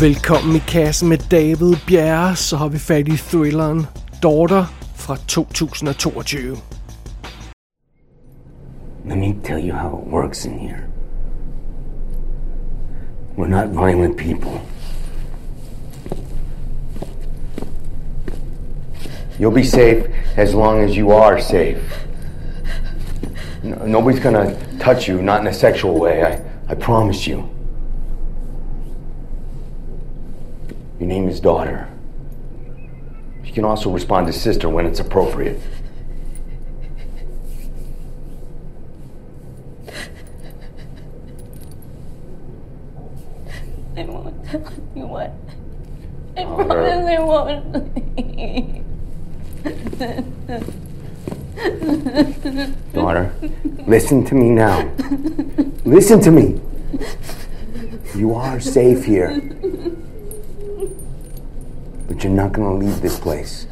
Velkommen 0.00 0.56
i 0.56 0.58
kassen 0.58 1.08
med 1.08 1.18
David 1.30 1.76
Bjerre, 1.86 2.36
så 2.36 2.56
har 2.56 2.68
vi 2.68 2.78
fat 2.78 3.08
i 3.08 3.16
thrilleren 3.16 3.86
Daughter 4.22 4.64
fra 4.94 5.16
2022. 5.16 6.38
Let 9.04 9.18
me 9.18 9.34
tell 9.44 9.68
you 9.68 9.74
how 9.74 9.98
it 9.98 10.12
works 10.12 10.46
in 10.46 10.58
here. 10.58 10.78
We're 13.36 13.48
not 13.48 13.68
violent 13.68 14.16
people. 14.16 14.60
You'll 19.40 19.54
be 19.54 19.64
safe 19.64 20.04
as 20.36 20.54
long 20.54 20.84
as 20.84 20.96
you 20.96 21.10
are 21.10 21.40
safe. 21.40 22.06
No, 23.64 23.86
nobody's 23.86 24.22
gonna 24.22 24.54
touch 24.80 25.08
you, 25.08 25.22
not 25.22 25.40
in 25.40 25.46
a 25.46 25.52
sexual 25.52 25.98
way, 25.98 26.22
I, 26.22 26.40
I 26.72 26.74
promise 26.76 27.30
you. 27.30 27.57
Your 30.98 31.08
name 31.08 31.28
is 31.28 31.38
daughter. 31.40 31.88
You 33.44 33.52
can 33.52 33.64
also 33.64 33.90
respond 33.90 34.26
to 34.26 34.32
sister 34.32 34.68
when 34.68 34.84
it's 34.84 35.00
appropriate. 35.00 35.60
I 43.96 44.02
won't 44.04 44.44
tell 44.46 44.72
you 44.94 45.06
what. 45.06 45.32
I 46.36 46.44
promise 46.44 47.06
I 47.08 47.18
won't. 47.20 47.72
Daughter, 52.92 53.32
listen 53.86 54.24
to 54.24 54.34
me 54.34 54.50
now. 54.50 54.88
Listen 55.84 56.20
to 56.20 56.30
me. 56.30 56.60
You 58.14 58.34
are 58.34 58.60
safe 58.60 59.04
here. 59.04 59.57
But 62.18 62.24
you're 62.24 62.42
not 62.42 62.52
gonna 62.52 62.78
leave 62.78 63.00
this 63.00 63.20
place. 63.20 63.68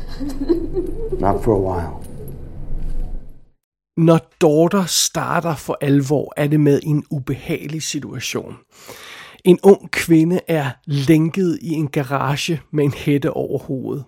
Not 1.21 1.45
for 1.45 1.55
a 1.55 1.61
while. 1.61 2.05
Når 3.97 4.21
Daughter 4.41 4.85
starter 4.85 5.55
for 5.55 5.79
alvor, 5.81 6.33
er 6.37 6.47
det 6.47 6.61
med 6.61 6.81
en 6.83 7.05
ubehagelig 7.11 7.83
situation. 7.83 8.57
En 9.45 9.59
ung 9.63 9.91
kvinde 9.91 10.41
er 10.49 10.71
lænket 10.85 11.59
i 11.63 11.73
en 11.73 11.89
garage 11.89 12.61
med 12.73 12.85
en 12.85 12.93
hætte 12.93 13.33
over 13.33 13.59
hovedet. 13.59 14.05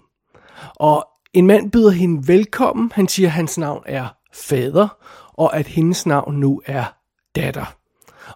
Og 0.77 1.06
en 1.33 1.47
mand 1.47 1.70
byder 1.70 1.91
hende 1.91 2.28
velkommen. 2.28 2.92
Han 2.95 3.08
siger, 3.08 3.28
at 3.28 3.33
hans 3.33 3.58
navn 3.58 3.83
er 3.86 4.08
fader, 4.33 4.89
og 5.33 5.56
at 5.56 5.67
hendes 5.67 6.06
navn 6.06 6.34
nu 6.34 6.62
er 6.67 6.84
datter. 7.36 7.77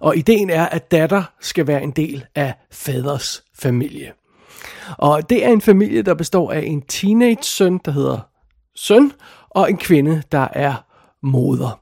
Og 0.01 0.17
ideen 0.17 0.51
er, 0.51 0.67
at 0.67 0.91
datter 0.91 1.23
skal 1.41 1.67
være 1.67 1.83
en 1.83 1.91
del 1.91 2.25
af 2.35 2.55
faders 2.71 3.45
familie. 3.55 4.13
Og 4.99 5.31
det 5.31 5.45
er 5.45 5.49
en 5.49 5.61
familie, 5.61 6.03
der 6.03 6.15
består 6.15 6.53
af 6.53 6.63
en 6.67 6.83
teenage-søn, 6.83 7.81
der 7.85 7.91
hedder 7.91 8.19
søn, 8.77 9.13
og 9.51 9.71
en 9.71 9.77
kvinde, 9.77 10.23
der 10.33 10.49
er 10.53 10.75
moder. 11.23 11.81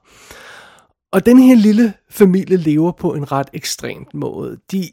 Og 1.11 1.25
den 1.25 1.39
her 1.39 1.55
lille 1.55 1.93
familie 2.09 2.57
lever 2.57 2.91
på 2.91 3.13
en 3.13 3.31
ret 3.31 3.49
ekstremt 3.53 4.13
måde. 4.13 4.57
De 4.71 4.91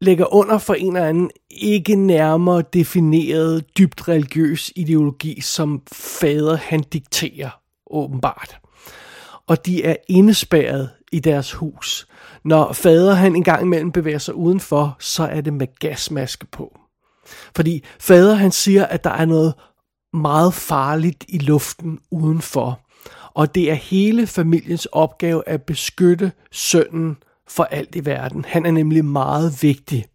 lægger 0.00 0.34
under 0.34 0.58
for 0.58 0.74
en 0.74 0.96
eller 0.96 1.08
anden 1.08 1.30
ikke 1.50 1.96
nærmere 1.96 2.62
defineret, 2.72 3.78
dybt 3.78 4.08
religiøs 4.08 4.72
ideologi, 4.76 5.40
som 5.40 5.82
fader 5.92 6.56
han 6.56 6.80
dikterer, 6.80 7.50
åbenbart. 7.90 8.56
Og 9.46 9.66
de 9.66 9.84
er 9.84 9.96
indespærret 10.08 10.90
i 11.12 11.20
deres 11.20 11.52
hus. 11.52 12.06
Når 12.44 12.72
fader 12.72 13.14
han 13.14 13.36
engang 13.36 13.62
imellem 13.62 13.92
bevæger 13.92 14.18
sig 14.18 14.34
udenfor, 14.34 14.96
så 15.00 15.22
er 15.24 15.40
det 15.40 15.52
med 15.52 15.66
gasmaske 15.78 16.46
på. 16.46 16.78
Fordi 17.56 17.84
fader 18.00 18.34
han 18.34 18.52
siger, 18.52 18.86
at 18.86 19.04
der 19.04 19.10
er 19.10 19.24
noget 19.24 19.54
meget 20.12 20.54
farligt 20.54 21.24
i 21.28 21.38
luften 21.38 21.98
udenfor. 22.10 22.80
Og 23.34 23.54
det 23.54 23.70
er 23.70 23.74
hele 23.74 24.26
familiens 24.26 24.86
opgave 24.86 25.48
at 25.48 25.62
beskytte 25.62 26.32
sønnen 26.52 27.16
for 27.48 27.64
alt 27.64 27.94
i 27.94 28.04
verden. 28.04 28.44
Han 28.48 28.66
er 28.66 28.70
nemlig 28.70 29.04
meget 29.04 29.62
vigtig 29.62 30.06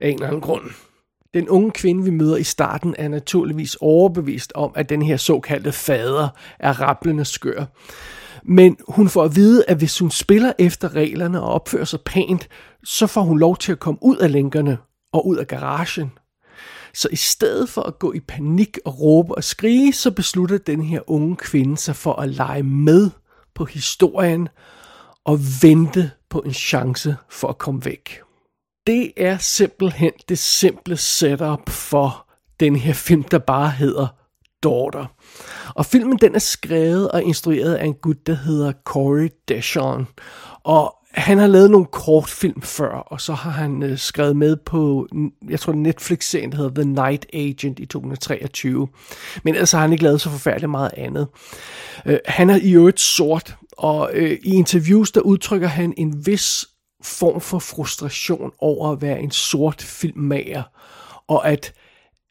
af 0.00 0.08
en 0.08 0.14
eller 0.14 0.26
anden 0.26 0.40
grund. 0.40 0.62
Den 1.34 1.48
unge 1.48 1.70
kvinde, 1.70 2.04
vi 2.04 2.10
møder 2.10 2.36
i 2.36 2.42
starten, 2.42 2.94
er 2.98 3.08
naturligvis 3.08 3.76
overbevist 3.80 4.52
om, 4.54 4.72
at 4.74 4.88
den 4.88 5.02
her 5.02 5.16
såkaldte 5.16 5.72
fader 5.72 6.28
er 6.58 6.80
rablende 6.80 7.24
skør. 7.24 7.64
Men 8.44 8.76
hun 8.88 9.08
får 9.08 9.24
at 9.24 9.36
vide, 9.36 9.64
at 9.68 9.76
hvis 9.76 9.98
hun 9.98 10.10
spiller 10.10 10.52
efter 10.58 10.94
reglerne 10.94 11.42
og 11.42 11.52
opfører 11.52 11.84
sig 11.84 12.00
pænt, 12.00 12.48
så 12.84 13.06
får 13.06 13.22
hun 13.22 13.38
lov 13.38 13.56
til 13.56 13.72
at 13.72 13.78
komme 13.78 13.98
ud 14.02 14.16
af 14.16 14.32
lænkerne 14.32 14.78
og 15.12 15.26
ud 15.26 15.36
af 15.36 15.46
garagen. 15.46 16.12
Så 16.94 17.08
i 17.12 17.16
stedet 17.16 17.68
for 17.68 17.82
at 17.82 17.98
gå 17.98 18.12
i 18.12 18.20
panik 18.20 18.78
og 18.84 19.00
råbe 19.00 19.34
og 19.34 19.44
skrige, 19.44 19.92
så 19.92 20.10
beslutter 20.10 20.58
den 20.58 20.82
her 20.82 21.00
unge 21.06 21.36
kvinde 21.36 21.76
sig 21.76 21.96
for 21.96 22.12
at 22.12 22.28
lege 22.28 22.62
med 22.62 23.10
på 23.54 23.64
historien 23.64 24.48
og 25.24 25.38
vente 25.62 26.10
på 26.30 26.38
en 26.38 26.54
chance 26.54 27.16
for 27.30 27.48
at 27.48 27.58
komme 27.58 27.84
væk. 27.84 28.20
Det 28.86 29.12
er 29.16 29.38
simpelthen 29.38 30.12
det 30.28 30.38
simple 30.38 30.96
setup 30.96 31.68
for 31.68 32.28
den 32.60 32.76
her 32.76 32.92
film, 32.92 33.22
der 33.22 33.38
bare 33.38 33.70
hedder 33.70 34.06
Daughter. 34.62 35.06
Og 35.74 35.86
filmen 35.86 36.18
den 36.18 36.34
er 36.34 36.38
skrevet 36.38 37.10
og 37.10 37.22
instrueret 37.22 37.74
af 37.74 37.84
en 37.84 37.94
gut, 37.94 38.26
der 38.26 38.34
hedder 38.34 38.72
Corey 38.84 39.30
Deschon. 39.48 40.08
Og 40.64 40.97
han 41.18 41.38
har 41.38 41.46
lavet 41.46 41.70
nogle 41.70 41.86
kortfilm 41.86 42.62
før, 42.62 42.90
og 42.90 43.20
så 43.20 43.32
har 43.32 43.50
han 43.50 43.82
øh, 43.82 43.98
skrevet 43.98 44.36
med 44.36 44.56
på, 44.56 45.08
jeg 45.48 45.60
tror 45.60 45.72
Netflix-serien, 45.72 46.52
der 46.52 46.56
hedder 46.56 46.82
The 46.82 46.92
Night 46.92 47.26
Agent 47.32 47.78
i 47.78 47.86
2023. 47.86 48.88
Men 49.42 49.54
ellers 49.54 49.72
har 49.72 49.80
han 49.80 49.92
ikke 49.92 50.04
lavet 50.04 50.20
så 50.20 50.30
forfærdeligt 50.30 50.70
meget 50.70 50.90
andet. 50.96 51.28
Øh, 52.06 52.18
han 52.26 52.50
er 52.50 52.56
i 52.62 52.72
øvrigt 52.72 53.00
sort, 53.00 53.56
og 53.72 54.10
øh, 54.14 54.38
i 54.42 54.54
interviews, 54.54 55.10
der 55.10 55.20
udtrykker 55.20 55.68
han 55.68 55.94
en 55.96 56.26
vis 56.26 56.66
form 57.02 57.40
for 57.40 57.58
frustration 57.58 58.52
over 58.58 58.92
at 58.92 59.02
være 59.02 59.20
en 59.20 59.30
sort 59.30 59.82
filmmager, 59.82 60.62
og 61.28 61.48
at 61.48 61.72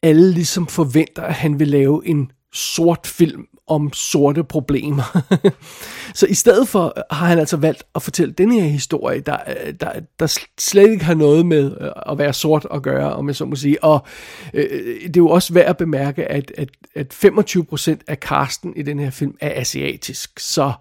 alle 0.02 0.32
ligesom 0.32 0.66
forventer, 0.66 1.22
at 1.22 1.34
han 1.34 1.58
vil 1.58 1.68
lave 1.68 2.06
en 2.06 2.30
sort 2.52 3.06
film 3.06 3.46
om 3.70 3.92
sorte 3.92 4.44
problemer. 4.44 5.22
så 6.14 6.26
i 6.26 6.34
stedet 6.34 6.68
for 6.68 7.14
har 7.14 7.26
han 7.26 7.38
altså 7.38 7.56
valgt 7.56 7.82
at 7.94 8.02
fortælle 8.02 8.34
den 8.34 8.52
her 8.52 8.62
historie, 8.62 9.20
der, 9.20 9.36
øh, 9.48 9.74
der, 9.80 9.92
der 10.18 10.38
slet 10.58 10.90
ikke 10.90 11.04
har 11.04 11.14
noget 11.14 11.46
med 11.46 11.76
øh, 11.80 11.90
at 12.06 12.18
være 12.18 12.32
sort 12.32 12.66
at 12.74 12.82
gøre, 12.82 13.12
om 13.12 13.28
jeg 13.28 13.36
så 13.36 13.44
må 13.44 13.56
sige. 13.56 13.84
Og 13.84 14.06
øh, 14.54 15.00
det 15.02 15.16
er 15.16 15.20
jo 15.20 15.28
også 15.28 15.54
værd 15.54 15.66
at 15.66 15.76
bemærke, 15.76 16.24
at, 16.24 16.52
at, 16.58 16.68
at 16.94 17.14
25% 17.14 17.96
af 18.06 18.16
casten 18.16 18.72
i 18.76 18.82
den 18.82 18.98
her 18.98 19.10
film 19.10 19.36
er 19.40 19.60
asiatisk. 19.60 20.40
Så 20.40 20.72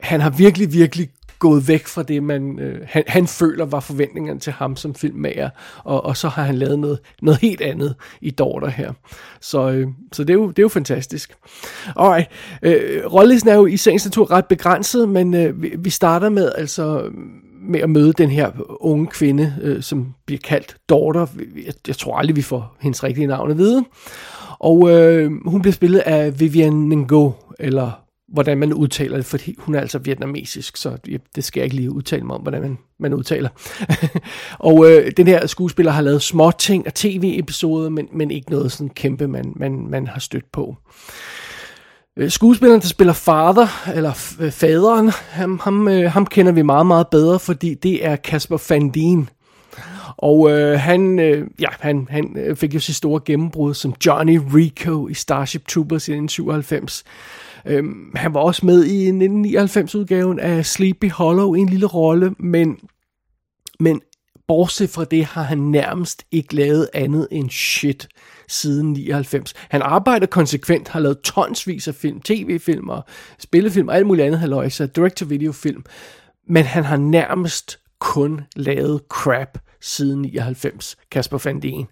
han 0.00 0.20
har 0.20 0.30
virkelig, 0.30 0.72
virkelig 0.72 1.08
gået 1.38 1.68
væk 1.68 1.86
fra 1.86 2.02
det, 2.02 2.22
man, 2.22 2.58
øh, 2.58 2.80
han, 2.86 3.02
han 3.06 3.26
føler 3.26 3.64
var 3.64 3.80
forventningerne 3.80 4.40
til 4.40 4.52
ham 4.52 4.76
som 4.76 4.94
filmmager, 4.94 5.50
og, 5.84 6.04
og 6.04 6.16
så 6.16 6.28
har 6.28 6.42
han 6.42 6.54
lavet 6.54 6.78
noget, 6.78 6.98
noget 7.22 7.40
helt 7.40 7.60
andet 7.60 7.94
i 8.20 8.30
Daughter 8.30 8.68
her. 8.68 8.92
Så, 9.40 9.70
øh, 9.70 9.88
så 10.12 10.24
det, 10.24 10.30
er 10.30 10.34
jo, 10.34 10.48
det 10.48 10.58
er 10.58 10.62
jo 10.62 10.68
fantastisk. 10.68 11.34
Alright, 11.96 12.28
øh, 12.62 13.06
rollelisten 13.12 13.50
er 13.50 13.54
jo 13.54 13.66
i 13.66 13.76
sagens 13.76 14.04
natur 14.04 14.30
ret 14.30 14.46
begrænset, 14.46 15.08
men 15.08 15.34
øh, 15.34 15.62
vi, 15.62 15.72
vi 15.78 15.90
starter 15.90 16.28
med 16.28 16.52
altså 16.54 17.10
med 17.68 17.80
at 17.80 17.90
møde 17.90 18.12
den 18.12 18.30
her 18.30 18.50
unge 18.80 19.06
kvinde, 19.06 19.56
øh, 19.62 19.82
som 19.82 20.14
bliver 20.26 20.38
kaldt 20.44 20.76
Daughter. 20.88 21.26
Jeg, 21.66 21.74
jeg 21.88 21.96
tror 21.96 22.16
aldrig, 22.16 22.36
vi 22.36 22.42
får 22.42 22.76
hendes 22.80 23.04
rigtige 23.04 23.26
navn 23.26 23.50
at 23.50 23.58
vide. 23.58 23.84
Og 24.58 24.90
øh, 24.90 25.30
hun 25.46 25.62
bliver 25.62 25.72
spillet 25.72 25.98
af 25.98 26.40
Vivian 26.40 26.72
Ngo, 26.72 27.30
eller 27.58 28.05
hvordan 28.28 28.58
man 28.58 28.72
udtaler 28.72 29.16
det, 29.16 29.26
fordi 29.26 29.54
hun 29.58 29.74
er 29.74 29.80
altså 29.80 29.98
vietnamesisk, 29.98 30.76
så 30.76 30.96
det 31.34 31.44
skal 31.44 31.60
jeg 31.60 31.64
ikke 31.64 31.76
lige 31.76 31.92
udtale 31.92 32.22
mig 32.22 32.36
om, 32.36 32.42
hvordan 32.42 32.62
man, 32.62 32.78
man 32.98 33.14
udtaler. 33.14 33.48
og 34.58 34.90
øh, 34.90 35.12
den 35.16 35.26
her 35.26 35.46
skuespiller 35.46 35.92
har 35.92 36.02
lavet 36.02 36.22
små 36.22 36.50
ting 36.50 36.86
og 36.86 36.94
tv-episoder, 36.94 37.88
men, 37.88 38.08
men 38.12 38.30
ikke 38.30 38.50
noget 38.50 38.72
sådan 38.72 38.88
kæmpe, 38.88 39.28
man, 39.28 39.52
man, 39.56 39.86
man 39.90 40.06
har 40.06 40.20
stødt 40.20 40.52
på. 40.52 40.76
Øh, 42.16 42.30
skuespilleren, 42.30 42.80
der 42.80 42.86
spiller 42.86 43.12
father, 43.12 43.90
eller 43.94 44.36
øh, 44.40 44.50
faderen, 44.50 45.10
ham, 45.30 45.60
ham, 45.62 45.88
øh, 45.88 46.10
ham 46.10 46.26
kender 46.26 46.52
vi 46.52 46.62
meget, 46.62 46.86
meget 46.86 47.08
bedre, 47.08 47.38
fordi 47.38 47.74
det 47.74 48.06
er 48.06 48.16
Kasper 48.16 48.56
Fandin. 48.56 49.28
Og 50.16 50.50
øh, 50.50 50.80
han, 50.80 51.18
øh, 51.18 51.46
ja, 51.60 51.68
han, 51.80 52.06
han 52.10 52.36
øh, 52.38 52.56
fik 52.56 52.74
jo 52.74 52.80
sit 52.80 52.96
store 52.96 53.20
gennembrud 53.24 53.74
som 53.74 53.94
Johnny 54.06 54.40
Rico 54.54 55.08
i 55.08 55.14
Starship 55.14 55.68
Troopers 55.68 56.08
i 56.08 56.12
1997. 56.12 57.04
Øhm, 57.66 58.12
han 58.14 58.34
var 58.34 58.40
også 58.40 58.66
med 58.66 58.84
i 58.84 59.10
1999-udgaven 59.10 60.38
af 60.38 60.66
Sleepy 60.66 61.10
Hollow 61.10 61.54
i 61.54 61.60
en 61.60 61.68
lille 61.68 61.86
rolle, 61.86 62.34
men, 62.38 62.78
men 63.80 64.00
bortset 64.48 64.90
fra 64.90 65.04
det 65.04 65.24
har 65.24 65.42
han 65.42 65.58
nærmest 65.58 66.24
ikke 66.30 66.54
lavet 66.54 66.88
andet 66.94 67.28
end 67.30 67.50
shit 67.50 68.08
siden 68.48 68.92
99. 68.92 69.54
Han 69.70 69.82
arbejder 69.82 70.26
konsekvent, 70.26 70.88
har 70.88 71.00
lavet 71.00 71.20
tonsvis 71.20 71.88
af 71.88 71.94
film, 71.94 72.20
tv-film 72.20 72.88
og 72.88 73.04
spillefilm 73.38 73.88
og 73.88 73.96
alt 73.96 74.06
muligt 74.06 74.26
andet 74.26 74.40
halløj, 74.40 74.68
så 74.68 74.86
direct-to-video-film. 74.86 75.84
Men 76.48 76.64
han 76.64 76.84
har 76.84 76.96
nærmest 76.96 77.78
kun 77.98 78.40
lavet 78.56 79.00
crap 79.08 79.58
siden 79.80 80.22
99, 80.22 80.96
Kasper 81.10 81.38
Van 81.44 81.60
Dien. 81.60 81.86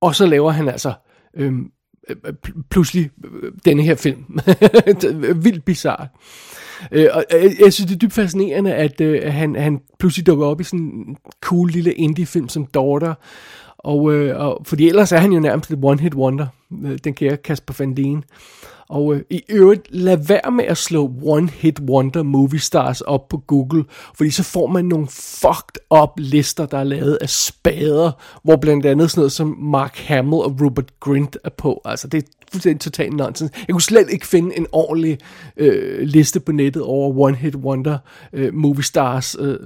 Og 0.00 0.14
så 0.14 0.26
laver 0.26 0.50
han 0.50 0.68
altså 0.68 0.92
øhm, 1.36 1.70
Øh, 2.08 2.16
øh, 2.24 2.32
pludselig 2.70 3.10
øh, 3.42 3.52
denne 3.64 3.82
her 3.82 3.94
film. 3.94 4.38
Vildt 5.44 5.64
bizarre. 5.64 6.08
Øh, 6.92 7.08
og 7.12 7.24
jeg, 7.30 7.56
jeg 7.60 7.72
synes, 7.72 7.88
det 7.88 7.94
er 7.94 7.98
dybt 7.98 8.12
fascinerende, 8.12 8.74
at 8.74 9.00
øh, 9.00 9.32
han, 9.32 9.54
han 9.54 9.80
pludselig 9.98 10.26
dukker 10.26 10.46
op 10.46 10.60
i 10.60 10.64
sådan 10.64 10.80
en 10.80 11.16
cool 11.40 11.70
lille 11.70 11.92
indie-film 11.92 12.48
som 12.48 12.66
Daughter. 12.66 13.14
Og, 13.78 14.12
øh, 14.12 14.40
og, 14.40 14.62
fordi 14.64 14.88
ellers 14.88 15.12
er 15.12 15.18
han 15.18 15.32
jo 15.32 15.40
nærmest 15.40 15.70
et 15.70 15.78
one-hit 15.84 16.14
wonder, 16.14 16.46
øh, 16.84 16.98
den 17.04 17.14
kære 17.14 17.36
Kasper 17.36 17.74
Van 17.78 17.94
Dien. 17.94 18.24
Og 18.90 19.14
øh, 19.14 19.22
i 19.30 19.42
øvrigt, 19.48 19.86
lad 19.90 20.16
være 20.16 20.50
med 20.50 20.64
at 20.64 20.76
slå 20.76 21.12
One 21.22 21.48
Hit 21.48 21.80
Wonder 21.80 22.22
Movie 22.22 22.60
Stars 22.60 23.00
op 23.00 23.28
på 23.28 23.36
Google, 23.36 23.84
fordi 24.14 24.30
så 24.30 24.42
får 24.42 24.66
man 24.66 24.84
nogle 24.84 25.06
fucked 25.08 26.00
up 26.02 26.10
lister, 26.18 26.66
der 26.66 26.78
er 26.78 26.84
lavet 26.84 27.18
af 27.20 27.30
spader, 27.30 28.10
hvor 28.42 28.56
blandt 28.56 28.86
andet 28.86 29.10
sådan 29.10 29.20
noget 29.20 29.32
som 29.32 29.56
Mark 29.60 29.96
Hamill 29.96 30.34
og 30.34 30.56
Rupert 30.60 31.00
Grint 31.00 31.36
er 31.44 31.50
på. 31.50 31.80
Altså, 31.84 32.08
det 32.08 32.22
er 32.22 32.28
fuldstændig 32.52 32.80
totalt 32.80 33.16
nonsens. 33.16 33.52
Jeg 33.68 33.74
kunne 33.74 33.82
slet 33.82 34.10
ikke 34.10 34.26
finde 34.26 34.58
en 34.58 34.66
ordentlig 34.72 35.18
øh, 35.56 36.00
liste 36.02 36.40
på 36.40 36.52
nettet 36.52 36.82
over 36.82 37.18
One 37.18 37.36
Hit 37.36 37.56
Wonder 37.56 37.98
øh, 38.32 38.54
Movie 38.54 38.84
Stars, 38.84 39.36
øh, 39.40 39.56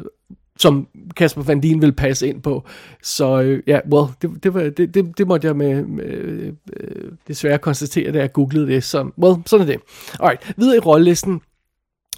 som 0.58 0.86
Kasper 1.16 1.42
Van 1.42 1.60
Dien 1.60 1.82
vil 1.82 1.92
passe 1.92 2.28
ind 2.28 2.42
på. 2.42 2.64
Så 3.02 3.40
øh, 3.40 3.62
ja, 3.66 3.80
well, 3.92 4.12
det, 4.22 4.30
det, 4.42 4.54
var, 4.54 4.60
det, 4.60 4.94
det, 4.94 5.18
det 5.18 5.26
måtte 5.26 5.46
jeg 5.46 5.56
med, 5.56 5.84
med 5.84 6.52
øh, 6.80 7.12
desværre 7.28 7.58
konstatere, 7.58 8.12
da 8.12 8.18
jeg 8.18 8.32
googlede 8.32 8.66
det. 8.66 8.84
Så, 8.84 9.10
well, 9.18 9.42
sådan 9.46 9.68
er 9.68 9.72
det. 9.72 9.80
Alright, 10.20 10.54
videre 10.56 10.76
i 10.76 10.80
rollelisten. 10.80 11.40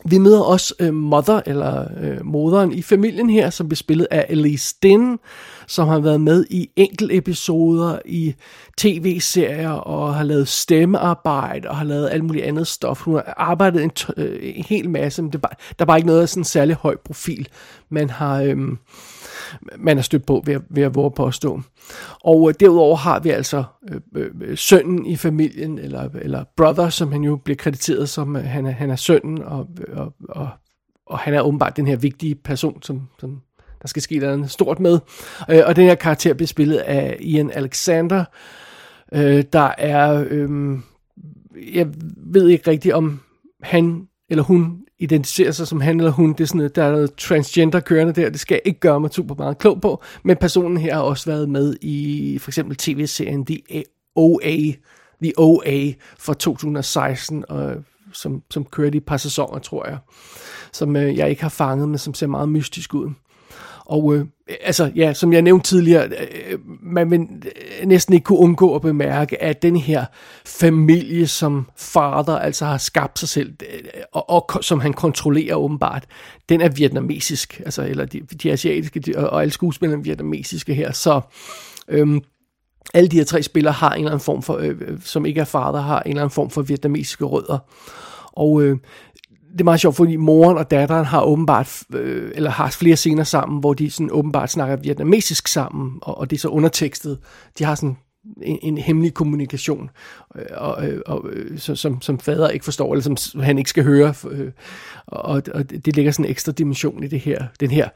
Vi 0.05 0.19
møder 0.19 0.41
også 0.41 0.75
øh, 0.81 0.95
Mother, 0.95 1.41
eller 1.47 1.85
øh, 2.01 2.27
moderen 2.27 2.73
i 2.73 2.83
familien 2.83 3.31
her, 3.31 3.51
som 3.51 3.69
bliver 3.69 3.77
spillet 3.77 4.09
af 4.11 4.27
Elise 4.29 4.75
Din, 4.83 5.19
som 5.67 5.89
har 5.89 5.99
været 5.99 6.21
med 6.21 6.45
i 6.51 6.71
enkelte 6.77 7.15
episoder 7.15 7.99
i 8.05 8.35
tv-serier, 8.79 9.71
og 9.71 10.15
har 10.15 10.25
lavet 10.25 10.49
stemmearbejde, 10.49 11.69
og 11.69 11.77
har 11.77 11.85
lavet 11.85 12.09
alt 12.13 12.25
muligt 12.25 12.45
andet 12.45 12.67
stof. 12.67 13.01
Hun 13.01 13.15
har 13.15 13.35
arbejdet 13.37 13.83
en, 13.83 13.91
øh, 14.17 14.39
en 14.43 14.65
hel 14.65 14.91
masse, 14.91 15.23
men 15.23 15.31
det 15.31 15.39
er 15.39 15.43
bare, 15.43 15.55
der 15.79 15.85
er 15.85 15.87
bare 15.87 15.99
ikke 15.99 16.07
noget 16.07 16.23
af 16.23 16.29
sådan 16.29 16.41
en 16.41 16.45
særlig 16.45 16.77
høj 16.77 16.97
profil, 17.05 17.49
man 17.91 18.11
har... 18.11 18.43
Øh, 18.43 18.57
man 19.79 19.99
er 19.99 20.03
stødt 20.03 20.27
på 20.27 20.43
ved, 20.47 20.55
at, 20.55 20.63
ved 20.71 20.83
at 20.83 20.95
våge 20.95 21.11
påstå. 21.11 21.61
Og 22.25 22.49
øh, 22.49 22.55
derudover 22.61 22.97
har 22.97 23.21
vi 23.21 23.31
altså 23.31 23.65
øh, 23.91 24.01
øh, 24.17 24.31
øh, 24.41 24.59
sønnen 24.59 25.07
i 25.07 25.17
familien, 25.17 25.79
eller, 25.79 26.09
eller 26.15 26.45
brother, 26.57 26.89
som 26.89 27.13
han 27.13 27.23
jo 27.23 27.37
bliver 27.37 27.57
krediteret 27.57 28.09
som, 28.09 28.37
øh, 28.37 28.45
han, 28.45 28.67
er, 28.67 28.71
han 28.71 28.91
er 28.91 28.97
sønnen, 28.97 29.43
og, 29.43 29.69
og, 29.93 30.13
og, 30.29 30.49
og 31.07 31.19
han 31.19 31.35
er 31.35 31.41
åbenbart 31.41 31.77
den 31.77 31.87
her 31.87 31.97
vigtige 31.97 32.35
person, 32.35 32.83
som, 32.83 33.09
som 33.21 33.41
der 33.83 33.89
skal 33.89 34.03
ske 34.03 34.19
noget 34.19 34.51
stort 34.51 34.81
med. 34.81 34.99
Øh, 35.51 35.63
og 35.67 35.77
den 35.77 35.85
her 35.85 35.95
karakter 35.95 36.35
bliver 36.35 36.47
spillet 36.47 36.77
af 36.77 37.17
Ian 37.21 37.51
Alexander, 37.51 38.25
øh, 39.13 39.45
der 39.53 39.71
er, 39.79 40.25
øh, 40.31 40.79
jeg 41.75 41.87
ved 42.17 42.49
ikke 42.49 42.71
rigtigt 42.71 42.95
om 42.95 43.21
han 43.63 44.09
eller 44.31 44.45
hun 44.45 44.86
identificerer 44.99 45.53
sig 45.53 45.67
som 45.67 45.81
han 45.81 46.01
eller 46.01 46.13
hun. 46.13 46.33
Det 46.33 46.41
er 46.41 46.45
sådan, 46.45 46.71
der 46.75 46.85
er 46.85 46.91
noget 46.91 47.15
transgender 47.15 47.81
kørende 47.81 48.13
der. 48.13 48.31
Det 48.31 48.41
skal 48.41 48.55
jeg 48.55 48.63
ikke 48.65 48.81
gøre 48.81 49.01
mig 49.01 49.11
super 49.11 49.35
meget 49.35 49.59
klog 49.59 49.81
på. 49.81 50.03
Men 50.23 50.37
personen 50.37 50.77
her 50.77 50.95
har 50.95 51.03
også 51.03 51.31
været 51.31 51.49
med 51.49 51.77
i 51.81 52.39
for 52.41 52.51
eksempel 52.51 52.77
tv-serien 52.77 53.47
The 53.47 53.85
OA, 54.15 54.57
The 55.23 55.33
OA 55.37 55.93
fra 56.19 56.35
2016, 56.35 57.45
og 57.49 57.77
som, 58.13 58.43
som 58.51 58.65
kørte 58.65 58.95
i 58.95 58.97
et 58.97 59.07
par 59.07 59.17
sæsoner, 59.17 59.59
tror 59.59 59.89
jeg. 59.89 59.99
Som 60.73 60.97
øh, 60.97 61.17
jeg 61.17 61.31
ikke 61.31 61.43
har 61.43 61.49
fanget, 61.49 61.89
men 61.89 61.99
som 61.99 62.15
ser 62.15 62.27
meget 62.27 62.49
mystisk 62.49 62.95
ud. 62.95 63.11
Og 63.87 64.15
øh, 64.15 64.27
altså, 64.65 64.91
ja, 64.97 65.13
som 65.13 65.33
jeg 65.33 65.43
nævnte 65.43 65.69
tidligere, 65.69 66.09
øh, 66.09 66.59
man 66.83 67.11
vil 67.11 67.21
øh, 67.21 67.87
næsten 67.87 68.15
ikke 68.15 68.25
kunne 68.25 68.39
undgå 68.39 68.75
at 68.75 68.83
bemærke, 68.83 69.43
at 69.43 69.63
den 69.63 69.77
her 69.77 70.05
familie, 70.47 71.27
som 71.27 71.69
fader 71.77 72.39
altså 72.39 72.65
har 72.65 72.79
skabt 72.79 73.19
sig 73.19 73.29
selv, 73.29 73.53
øh, 73.61 74.03
og, 74.13 74.31
og 74.31 74.65
som 74.65 74.81
han 74.81 74.93
kontrollerer 74.93 75.57
åbenbart, 75.57 76.05
den 76.49 76.61
er 76.61 76.69
vietnamesisk, 76.69 77.61
altså, 77.65 77.83
eller 77.83 78.05
de, 78.05 78.21
de 78.21 78.53
asiatiske, 78.53 79.01
de, 79.01 79.31
og 79.31 79.43
alle 79.43 79.53
skuespillerne 79.53 80.01
er 80.01 80.05
vietnamesiske 80.05 80.75
her, 80.75 80.93
så... 80.93 81.21
Øh, 81.89 82.21
alle 82.95 83.09
de 83.09 83.17
her 83.17 83.25
tre 83.25 83.43
spillere 83.43 83.73
har 83.73 83.91
en 83.91 83.99
eller 83.99 84.11
anden 84.11 84.25
form 84.25 84.43
for, 84.43 84.57
øh, 84.57 84.75
øh, 84.81 84.99
som 85.01 85.27
ikke 85.27 85.41
er 85.41 85.45
fader, 85.45 85.81
har 85.81 86.01
en 86.01 86.11
eller 86.11 86.23
anden 86.23 86.35
form 86.35 86.51
for 86.51 86.63
vietnamesiske 86.63 87.25
rødder. 87.25 87.59
Og 88.33 88.63
øh, 88.63 88.79
det 89.57 89.61
er 89.61 89.65
meget 89.65 89.81
sjovt, 89.81 89.97
fordi 89.97 90.17
moren 90.17 90.59
og 90.59 90.71
datteren 90.71 91.05
har 91.05 91.23
åbenbart, 91.23 91.83
øh, 91.95 92.33
eller 92.35 92.51
har 92.51 92.71
flere 92.71 92.97
scener 92.97 93.25
sammen, 93.25 93.61
hvor 93.61 93.75
de 93.75 93.91
sådan 93.91 94.11
åbenbart 94.13 94.51
snakker 94.51 94.77
vietnamesisk 94.77 95.49
sammen, 95.49 95.99
og, 96.03 96.19
og 96.19 96.31
det 96.31 96.37
er 96.37 96.41
så 96.41 96.49
undertekstet. 96.49 97.19
De 97.59 97.65
har 97.65 97.75
sådan 97.75 97.97
en, 98.43 98.59
en 98.63 98.79
hemmelig 98.79 99.15
kommunikation, 99.15 99.91
øh, 100.35 100.45
og, 100.57 100.89
øh, 100.89 101.01
og, 101.07 101.25
og, 101.25 101.31
så, 101.57 101.75
som, 101.75 102.03
som 102.03 102.19
fader 102.19 102.49
ikke 102.49 102.65
forstår, 102.65 102.93
eller 102.93 103.17
som 103.17 103.41
han 103.41 103.59
ikke 103.59 103.71
skal 103.71 103.85
høre. 103.85 104.15
Og, 105.07 105.43
og 105.55 105.71
det 105.71 105.97
lægger 105.97 106.13
sådan 106.13 106.25
en 106.25 106.31
ekstra 106.31 106.53
dimension 106.53 107.05
i 107.05 107.07
det 107.07 107.21
her, 107.21 107.47
den 107.61 107.71
her 107.71 107.89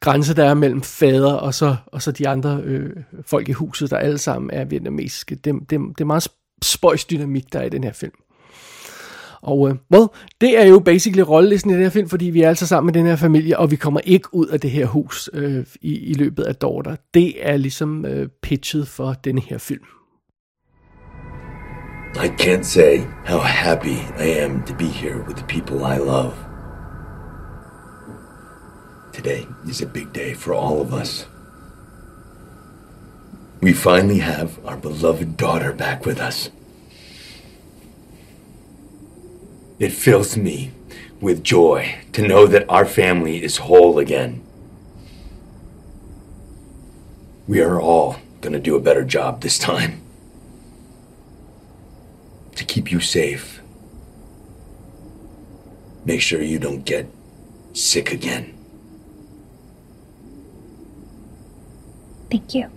grænse, 0.00 0.34
der 0.34 0.44
er 0.44 0.54
mellem 0.54 0.82
fader 0.82 1.32
og 1.32 1.54
så, 1.54 1.76
og 1.86 2.02
så 2.02 2.12
de 2.12 2.28
andre 2.28 2.60
øh, 2.64 2.96
folk 3.26 3.48
i 3.48 3.52
huset, 3.52 3.90
der 3.90 3.96
alle 3.96 4.18
sammen 4.18 4.50
er 4.52 4.64
vietnamesiske. 4.64 5.34
Det, 5.34 5.54
det, 5.70 5.70
det 5.70 6.00
er 6.00 6.04
meget 6.04 6.28
spøjs 6.62 7.04
dynamik, 7.04 7.52
der 7.52 7.58
er 7.58 7.64
i 7.64 7.68
den 7.68 7.84
her 7.84 7.92
film. 7.92 8.12
Og 9.44 9.68
øh, 9.68 9.74
well, 9.94 10.08
det 10.40 10.60
er 10.60 10.66
jo 10.66 10.78
basically 10.78 11.22
rollelisten 11.22 11.70
i 11.70 11.74
den 11.74 11.82
her 11.82 11.90
film, 11.90 12.08
fordi 12.08 12.24
vi 12.24 12.42
er 12.42 12.48
altså 12.48 12.66
sammen 12.66 12.86
med 12.86 12.94
den 12.94 13.06
her 13.06 13.16
familie, 13.16 13.58
og 13.58 13.70
vi 13.70 13.76
kommer 13.76 14.00
ikke 14.00 14.34
ud 14.34 14.46
af 14.46 14.60
det 14.60 14.70
her 14.70 14.86
hus 14.86 15.30
øh, 15.32 15.66
i, 15.80 15.98
i 15.98 16.14
løbet 16.14 16.42
af 16.42 16.54
Daughter. 16.54 16.96
Det 17.14 17.48
er 17.48 17.56
ligesom 17.56 18.04
øh, 18.04 18.28
pitchet 18.42 18.88
for 18.88 19.12
den 19.12 19.38
her 19.38 19.58
film. 19.58 19.84
I 22.16 22.28
can't 22.28 22.62
say 22.62 22.98
how 23.24 23.38
happy 23.38 23.98
I 24.18 24.28
am 24.44 24.62
to 24.66 24.74
be 24.74 24.84
here 24.84 25.18
with 25.26 25.36
the 25.36 25.46
people 25.46 25.76
I 25.76 25.98
love. 25.98 26.32
Today 29.12 29.46
is 29.70 29.82
a 29.82 29.86
big 29.86 30.06
day 30.14 30.34
for 30.34 30.54
all 30.54 30.80
of 30.80 30.92
us. 31.02 31.28
We 33.62 33.72
finally 33.72 34.20
have 34.20 34.50
our 34.64 34.76
beloved 34.76 35.36
daughter 35.36 35.72
back 35.76 36.06
with 36.06 36.20
us. 36.28 36.50
It 39.78 39.92
fills 39.92 40.36
me 40.36 40.70
with 41.20 41.42
joy 41.42 41.96
to 42.12 42.26
know 42.26 42.46
that 42.46 42.68
our 42.68 42.86
family 42.86 43.42
is 43.42 43.58
whole 43.58 43.98
again. 43.98 44.44
We 47.48 47.60
are 47.60 47.80
all 47.80 48.16
going 48.40 48.52
to 48.52 48.60
do 48.60 48.76
a 48.76 48.80
better 48.80 49.04
job 49.04 49.40
this 49.40 49.58
time 49.58 50.00
to 52.56 52.64
keep 52.64 52.92
you 52.92 53.00
safe. 53.00 53.60
Make 56.04 56.20
sure 56.20 56.42
you 56.42 56.58
don't 56.58 56.84
get 56.84 57.08
sick 57.72 58.12
again. 58.12 58.56
Thank 62.30 62.54
you. 62.54 62.70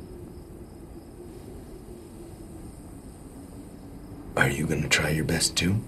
Are 4.36 4.50
you 4.50 4.66
going 4.68 4.84
to 4.84 4.90
try 4.90 5.10
your 5.10 5.26
best 5.26 5.56
too? 5.58 5.82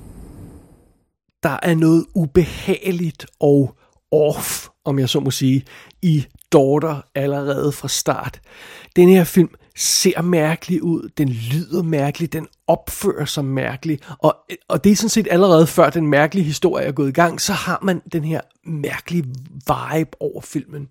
Der 1.43 1.57
er 1.63 1.75
noget 1.75 2.05
ubehageligt 2.15 3.25
og 3.39 3.75
off, 4.11 4.67
om 4.85 4.99
jeg 4.99 5.09
så 5.09 5.19
må 5.19 5.31
sige, 5.31 5.65
i 6.01 6.25
Daughter 6.51 7.01
allerede 7.15 7.71
fra 7.71 7.87
start. 7.87 8.41
Den 8.95 9.09
her 9.09 9.23
film 9.23 9.49
ser 9.77 10.21
mærkelig 10.21 10.83
ud, 10.83 11.09
den 11.17 11.29
lyder 11.29 11.83
mærkelig, 11.83 12.33
den 12.33 12.47
opfører 12.67 13.25
sig 13.25 13.45
mærkelig, 13.45 13.99
og, 14.17 14.37
og 14.67 14.83
det 14.83 14.91
er 14.91 14.95
sådan 14.95 15.09
set 15.09 15.27
allerede 15.31 15.67
før 15.67 15.89
den 15.89 16.07
mærkelige 16.07 16.45
historie 16.45 16.85
er 16.85 16.91
gået 16.91 17.09
i 17.09 17.11
gang, 17.11 17.41
så 17.41 17.53
har 17.53 17.79
man 17.83 18.01
den 18.13 18.23
her 18.23 18.41
mærkelige 18.65 19.23
vibe 19.67 20.11
over 20.19 20.41
filmen. 20.41 20.89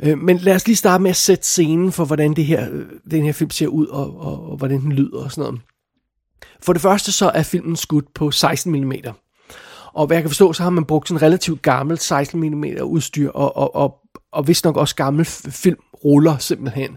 Øh, 0.00 0.18
men 0.18 0.38
lad 0.38 0.54
os 0.54 0.66
lige 0.66 0.76
starte 0.76 1.02
med 1.02 1.10
at 1.10 1.16
sætte 1.16 1.46
scenen 1.46 1.92
for, 1.92 2.04
hvordan 2.04 2.34
det 2.34 2.44
her, 2.44 2.68
øh, 2.72 2.86
den 3.10 3.24
her 3.24 3.32
film 3.32 3.50
ser 3.50 3.66
ud, 3.66 3.86
og, 3.86 4.20
og, 4.20 4.50
og 4.50 4.56
hvordan 4.56 4.80
den 4.80 4.92
lyder 4.92 5.24
og 5.24 5.32
sådan 5.32 5.42
noget. 5.42 5.60
For 6.62 6.72
det 6.72 6.82
første 6.82 7.12
så 7.12 7.30
er 7.34 7.42
filmen 7.42 7.76
skudt 7.76 8.14
på 8.14 8.30
16 8.30 8.72
mm. 8.72 8.92
Og 9.94 10.06
hvad 10.06 10.16
jeg 10.16 10.22
kan 10.22 10.30
forstå, 10.30 10.52
så 10.52 10.62
har 10.62 10.70
man 10.70 10.84
brugt 10.84 11.08
sådan 11.08 11.22
relativt 11.22 11.62
gammelt 11.62 12.02
16 12.02 12.40
mm 12.40 12.64
udstyr, 12.82 13.30
og, 13.30 13.56
og, 13.56 13.76
og, 13.76 13.98
og 14.32 14.48
vist 14.48 14.64
nok 14.64 14.76
også 14.76 14.94
gammel 14.94 15.24
filmruller 15.24 16.38
simpelthen. 16.38 16.96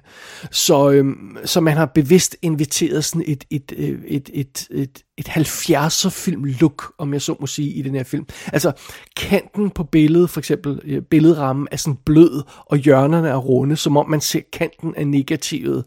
Så, 0.51 0.91
øhm, 0.91 1.37
så 1.45 1.61
man 1.61 1.77
har 1.77 1.85
bevidst 1.85 2.35
inviteret 2.41 3.05
sådan 3.05 3.23
et, 3.27 3.43
et, 3.49 3.73
øh, 3.77 4.01
et, 4.07 4.29
et, 4.33 4.67
et, 4.71 4.71
et 4.71 5.03
et 5.21 5.29
70'er 5.29 6.09
film 6.09 6.43
look, 6.43 6.93
om 6.97 7.13
jeg 7.13 7.21
så 7.21 7.35
må 7.39 7.47
sige, 7.47 7.71
i 7.71 7.81
den 7.81 7.95
her 7.95 8.03
film. 8.03 8.25
Altså, 8.53 8.71
kanten 9.17 9.69
på 9.69 9.83
billedet, 9.83 10.29
for 10.29 10.39
eksempel 10.39 10.79
øh, 10.83 11.01
billedrammen, 11.01 11.67
er 11.71 11.77
sådan 11.77 11.97
blød, 12.05 12.43
og 12.65 12.77
hjørnerne 12.77 13.27
er 13.29 13.35
runde, 13.35 13.75
som 13.75 13.97
om 13.97 14.09
man 14.09 14.21
ser 14.21 14.39
kanten 14.53 14.93
af 14.97 15.07
negativet. 15.07 15.83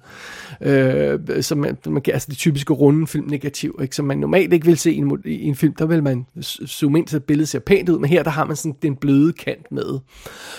Øh, 0.60 1.18
som 1.40 1.58
man, 1.58 1.76
man, 1.86 2.02
altså 2.06 2.26
det 2.30 2.38
typiske 2.38 2.72
runde 2.72 3.06
film 3.06 3.26
negativ, 3.28 3.78
ikke? 3.82 3.96
som 3.96 4.04
man 4.04 4.18
normalt 4.18 4.52
ikke 4.52 4.66
vil 4.66 4.78
se 4.78 4.92
i 4.92 4.96
en, 4.96 5.22
i 5.24 5.44
en 5.44 5.54
film. 5.54 5.74
Der 5.74 5.86
vil 5.86 6.02
man 6.02 6.26
zoome 6.66 6.98
ind, 6.98 7.08
så 7.08 7.20
billedet 7.20 7.48
ser 7.48 7.58
pænt 7.58 7.88
ud, 7.88 7.98
men 7.98 8.10
her 8.10 8.22
der 8.22 8.30
har 8.30 8.44
man 8.44 8.56
sådan 8.56 8.76
den 8.82 8.96
bløde 8.96 9.32
kant 9.32 9.72
med. 9.72 9.98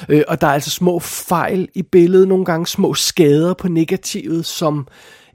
Øh, 0.10 0.24
og 0.28 0.42
der 0.42 0.48
er 0.48 0.52
altså 0.52 0.70
små 0.70 1.00
fejl 1.00 1.68
i 1.74 1.82
billedet, 1.82 2.28
nogle 2.28 2.46
gange 2.46 2.68
små 2.68 2.94
skader 2.94 3.54
på 3.54 3.68
negativet, 3.68 4.46
som 4.46 4.88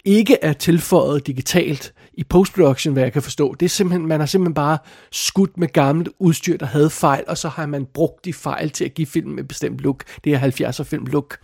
ikke 0.04 0.36
er 0.42 0.52
tilføjet 0.52 1.26
digitalt 1.26 1.92
i 2.20 2.24
postproduktion, 2.24 2.92
hvad 2.92 3.02
jeg 3.02 3.12
kan 3.12 3.22
forstå. 3.22 3.54
Det 3.54 3.66
er 3.66 3.70
simpelthen, 3.70 4.06
man 4.06 4.20
har 4.20 4.26
simpelthen 4.26 4.54
bare 4.54 4.78
skudt 5.12 5.58
med 5.58 5.68
gammelt 5.68 6.08
udstyr, 6.18 6.56
der 6.56 6.66
havde 6.66 6.90
fejl, 6.90 7.24
og 7.28 7.38
så 7.38 7.48
har 7.48 7.66
man 7.66 7.86
brugt 7.94 8.24
de 8.24 8.32
fejl 8.32 8.70
til 8.70 8.84
at 8.84 8.94
give 8.94 9.06
filmen 9.06 9.38
et 9.38 9.48
bestemt 9.48 9.80
look. 9.80 10.04
Det 10.24 10.34
er 10.34 10.38
70'er 10.38 10.82
film 10.82 11.06
look. 11.06 11.38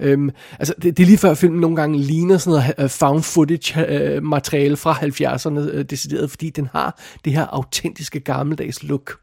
Øhm, 0.00 0.30
altså, 0.58 0.74
det, 0.82 0.96
det, 0.96 1.02
er 1.02 1.06
lige 1.06 1.18
før 1.18 1.34
filmen 1.34 1.60
nogle 1.60 1.76
gange 1.76 1.98
ligner 1.98 2.38
sådan 2.38 2.50
noget 2.50 2.74
øh, 2.78 2.90
found 2.90 3.22
footage 3.22 3.86
øh, 3.88 4.22
materiale 4.22 4.76
fra 4.76 4.92
70'erne 4.94 5.76
øh, 5.76 5.84
decideret, 5.84 6.30
fordi 6.30 6.50
den 6.50 6.68
har 6.72 7.00
det 7.24 7.32
her 7.32 7.46
autentiske 7.46 8.20
gammeldags 8.20 8.82
look. 8.82 9.18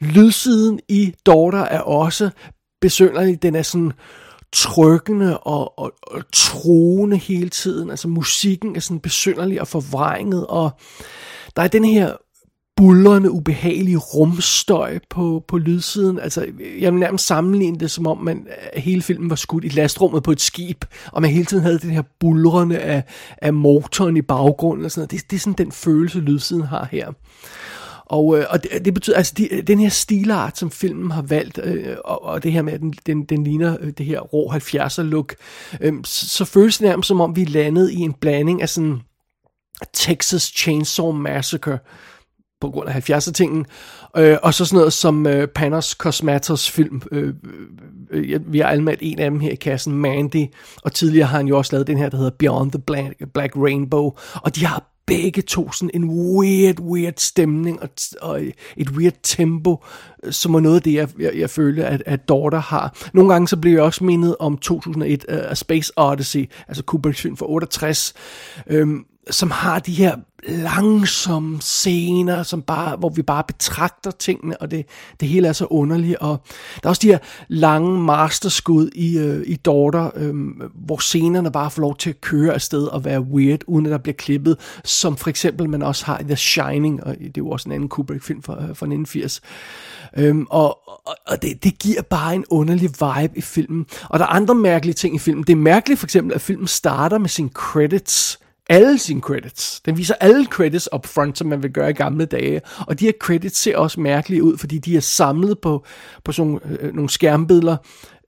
Lydsiden 0.00 0.80
i 0.88 1.14
Daughter 1.26 1.62
er 1.62 1.80
også 1.80 2.30
besønderlig. 2.80 3.42
Den 3.42 3.54
er 3.54 3.62
sådan 3.62 3.92
trykkende 4.52 5.38
og, 5.38 5.78
og, 5.78 5.92
og 6.02 6.22
troende 6.32 7.16
hele 7.16 7.48
tiden. 7.48 7.90
Altså 7.90 8.08
musikken 8.08 8.76
er 8.76 8.80
sådan 8.80 9.00
besynderlig 9.00 9.60
og 9.60 9.68
forvrænget, 9.68 10.46
og 10.46 10.70
der 11.56 11.62
er 11.62 11.68
den 11.68 11.84
her 11.84 12.16
bullerende, 12.76 13.30
ubehagelige 13.30 13.96
rumstøj 13.96 14.98
på, 15.10 15.44
på 15.48 15.58
lydsiden. 15.58 16.18
Altså, 16.18 16.46
jeg 16.80 16.92
vil 16.92 17.00
nærmest 17.00 17.26
sammenligne 17.26 17.80
det, 17.80 17.90
som 17.90 18.06
om 18.06 18.18
man, 18.18 18.46
hele 18.76 19.02
filmen 19.02 19.30
var 19.30 19.36
skudt 19.36 19.64
i 19.64 19.68
lastrummet 19.68 20.22
på 20.22 20.32
et 20.32 20.40
skib, 20.40 20.84
og 21.12 21.22
man 21.22 21.30
hele 21.30 21.44
tiden 21.44 21.62
havde 21.62 21.78
det 21.78 21.90
her 21.90 22.02
bullerende 22.20 22.78
af, 22.78 23.04
af 23.42 23.52
motoren 23.52 24.16
i 24.16 24.22
baggrunden. 24.22 24.84
Og 24.84 24.90
sådan 24.90 25.00
noget. 25.00 25.10
Det, 25.10 25.30
det 25.30 25.36
er 25.36 25.40
sådan 25.40 25.66
den 25.66 25.72
følelse, 25.72 26.18
lydsiden 26.18 26.62
har 26.62 26.88
her. 26.90 27.12
Og, 28.12 28.38
øh, 28.38 28.44
og 28.50 28.62
det, 28.62 28.84
det 28.84 28.94
betyder, 28.94 29.16
altså 29.16 29.34
de, 29.36 29.62
den 29.66 29.78
her 29.78 29.88
stilart, 29.88 30.58
som 30.58 30.70
filmen 30.70 31.10
har 31.10 31.22
valgt, 31.22 31.60
øh, 31.64 31.96
og, 32.04 32.24
og 32.24 32.42
det 32.42 32.52
her 32.52 32.62
med, 32.62 32.72
at 32.72 32.80
den, 32.80 32.94
den, 33.06 33.24
den 33.24 33.44
ligner 33.44 33.76
øh, 33.80 33.92
det 33.98 34.06
her 34.06 34.20
rå 34.20 34.52
70'er 34.52 35.02
look, 35.02 35.34
øh, 35.80 35.92
så, 36.04 36.28
så 36.28 36.44
føles 36.44 36.78
det 36.78 36.88
nærmest 36.88 37.08
som 37.08 37.20
om, 37.20 37.36
vi 37.36 37.42
er 37.42 37.48
landet 37.48 37.90
i 37.90 37.98
en 37.98 38.12
blanding 38.12 38.62
af 38.62 38.68
sådan 38.68 39.00
Texas 39.92 40.42
Chainsaw 40.42 41.12
Massacre, 41.12 41.78
på 42.60 42.70
grund 42.70 42.88
af 42.88 43.10
70'er 43.10 43.32
tingen, 43.32 43.66
øh, 44.16 44.36
og 44.42 44.54
så 44.54 44.64
sådan 44.64 44.76
noget 44.76 44.92
som 44.92 45.26
øh, 45.26 45.48
Panos 45.48 45.90
Cosmatos 45.90 46.70
film, 46.70 47.02
øh, 47.12 47.34
øh, 48.10 48.30
øh 48.32 48.52
vi 48.52 48.58
har 48.58 48.68
anmeldt 48.68 49.00
en 49.02 49.18
af 49.18 49.30
dem 49.30 49.40
her 49.40 49.50
i 49.50 49.54
kassen, 49.54 49.92
Mandy, 49.92 50.46
og 50.82 50.92
tidligere 50.92 51.26
har 51.26 51.36
han 51.36 51.46
jo 51.48 51.58
også 51.58 51.72
lavet 51.72 51.86
den 51.86 51.98
her, 51.98 52.08
der 52.08 52.16
hedder 52.16 52.30
Beyond 52.38 52.72
the 52.72 52.80
Black, 52.80 53.14
Black 53.34 53.56
Rainbow, 53.56 54.12
og 54.34 54.56
de 54.56 54.66
har 54.66 54.91
begge 55.06 55.42
to 55.42 55.72
sådan 55.72 55.90
en 55.94 56.10
weird, 56.10 56.80
weird 56.80 57.14
stemning 57.18 57.82
og, 57.82 57.88
og 58.20 58.42
et 58.76 58.90
weird 58.90 59.14
tempo, 59.22 59.84
øh, 60.24 60.32
som 60.32 60.54
er 60.54 60.60
noget 60.60 60.76
af 60.76 60.82
det, 60.82 60.94
jeg, 60.94 61.08
jeg, 61.18 61.32
jeg 61.36 61.50
føler, 61.50 61.86
at, 61.86 62.02
at 62.06 62.28
Daughter 62.28 62.60
har. 62.60 63.10
Nogle 63.14 63.32
gange 63.32 63.48
så 63.48 63.56
bliver 63.56 63.76
jeg 63.76 63.84
også 63.84 64.04
mindet 64.04 64.36
om 64.40 64.58
2001 64.58 65.24
uh, 65.28 65.34
øh, 65.34 65.50
A 65.50 65.54
Space 65.54 65.92
Odyssey, 65.96 66.50
altså 66.68 66.82
Kubricks 66.84 67.20
film 67.20 67.36
for 67.36 67.46
68, 67.46 68.14
øhm, 68.66 69.04
som 69.30 69.50
har 69.50 69.78
de 69.78 69.92
her 69.92 70.16
langsomme 70.48 71.60
scener, 71.60 72.42
som 72.42 72.62
bare, 72.62 72.96
hvor 72.96 73.08
vi 73.08 73.22
bare 73.22 73.44
betragter 73.44 74.10
tingene, 74.10 74.56
og 74.56 74.70
det, 74.70 74.86
det 75.20 75.28
hele 75.28 75.48
er 75.48 75.52
så 75.52 75.66
underligt. 75.66 76.16
Og 76.16 76.42
der 76.82 76.86
er 76.86 76.88
også 76.88 77.00
de 77.02 77.06
her 77.06 77.18
lange 77.48 78.02
masterskud 78.02 78.90
i, 78.94 79.18
øh, 79.18 79.42
i 79.46 79.56
Daughter, 79.56 80.10
øh, 80.16 80.34
hvor 80.74 80.96
scenerne 80.96 81.52
bare 81.52 81.70
får 81.70 81.82
lov 81.82 81.96
til 81.96 82.10
at 82.10 82.20
køre 82.20 82.54
afsted 82.54 82.86
og 82.86 83.04
være 83.04 83.20
weird, 83.20 83.60
uden 83.66 83.86
at 83.86 83.92
der 83.92 83.98
bliver 83.98 84.16
klippet, 84.16 84.56
som 84.84 85.16
for 85.16 85.30
eksempel 85.30 85.68
man 85.68 85.82
også 85.82 86.06
har 86.06 86.18
i 86.18 86.24
The 86.24 86.36
Shining, 86.36 87.04
og 87.04 87.16
det 87.18 87.26
er 87.26 87.32
jo 87.38 87.50
også 87.50 87.68
en 87.68 87.72
anden 87.72 87.88
Kubrick-film 87.88 88.42
fra, 88.42 88.52
øh, 88.52 88.58
fra 88.58 88.86
1980. 88.86 89.40
Øhm, 90.16 90.46
og 90.50 90.78
og, 91.06 91.16
og 91.26 91.42
det, 91.42 91.64
det 91.64 91.78
giver 91.78 92.02
bare 92.02 92.34
en 92.34 92.44
underlig 92.50 92.90
vibe 92.90 93.38
i 93.38 93.40
filmen. 93.40 93.86
Og 94.08 94.18
der 94.18 94.24
er 94.24 94.28
andre 94.28 94.54
mærkelige 94.54 94.94
ting 94.94 95.14
i 95.14 95.18
filmen. 95.18 95.44
Det 95.44 95.52
er 95.52 95.56
mærkeligt 95.56 96.00
for 96.00 96.06
eksempel, 96.06 96.34
at 96.34 96.40
filmen 96.40 96.66
starter 96.66 97.18
med 97.18 97.28
sine 97.28 97.48
credits 97.48 98.41
alle 98.68 98.98
sine 98.98 99.20
credits. 99.20 99.80
Den 99.80 99.96
viser 99.96 100.14
alle 100.20 100.46
credits 100.46 100.88
up 100.94 101.06
front, 101.06 101.38
som 101.38 101.46
man 101.46 101.62
vil 101.62 101.72
gøre 101.72 101.90
i 101.90 101.92
gamle 101.92 102.24
dage. 102.24 102.60
Og 102.86 103.00
de 103.00 103.04
her 103.04 103.12
credits 103.20 103.58
ser 103.58 103.76
også 103.76 104.00
mærkelige 104.00 104.42
ud, 104.42 104.58
fordi 104.58 104.78
de 104.78 104.96
er 104.96 105.00
samlet 105.00 105.58
på, 105.58 105.84
på 106.24 106.32
sådan 106.32 106.60
øh, 106.64 106.76
øh, 106.80 106.94
nogle 106.94 107.10
skærmbilleder 107.10 107.76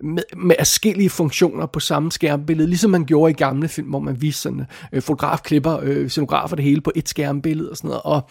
med, 0.00 0.23
med 0.37 0.55
forskellige 0.59 1.11
funktioner 1.11 1.67
på 1.67 1.81
samme 1.81 2.12
skærmbillede, 2.12 2.69
ligesom 2.69 2.91
man 2.91 3.05
gjorde 3.05 3.31
i 3.31 3.35
gamle 3.35 3.69
film, 3.69 3.88
hvor 3.88 4.00
man 4.00 4.23
viste 4.23 4.43
sådan 4.43 4.67
øh, 4.93 5.03
fotografklipper, 5.03 5.79
øh, 5.83 6.09
scenografer 6.09 6.57
det 6.57 6.64
hele 6.64 6.81
på 6.81 6.93
et 6.95 7.09
skærmbillede 7.09 7.71
og 7.71 7.76
sådan 7.76 7.88
noget. 7.88 8.03
Og 8.03 8.31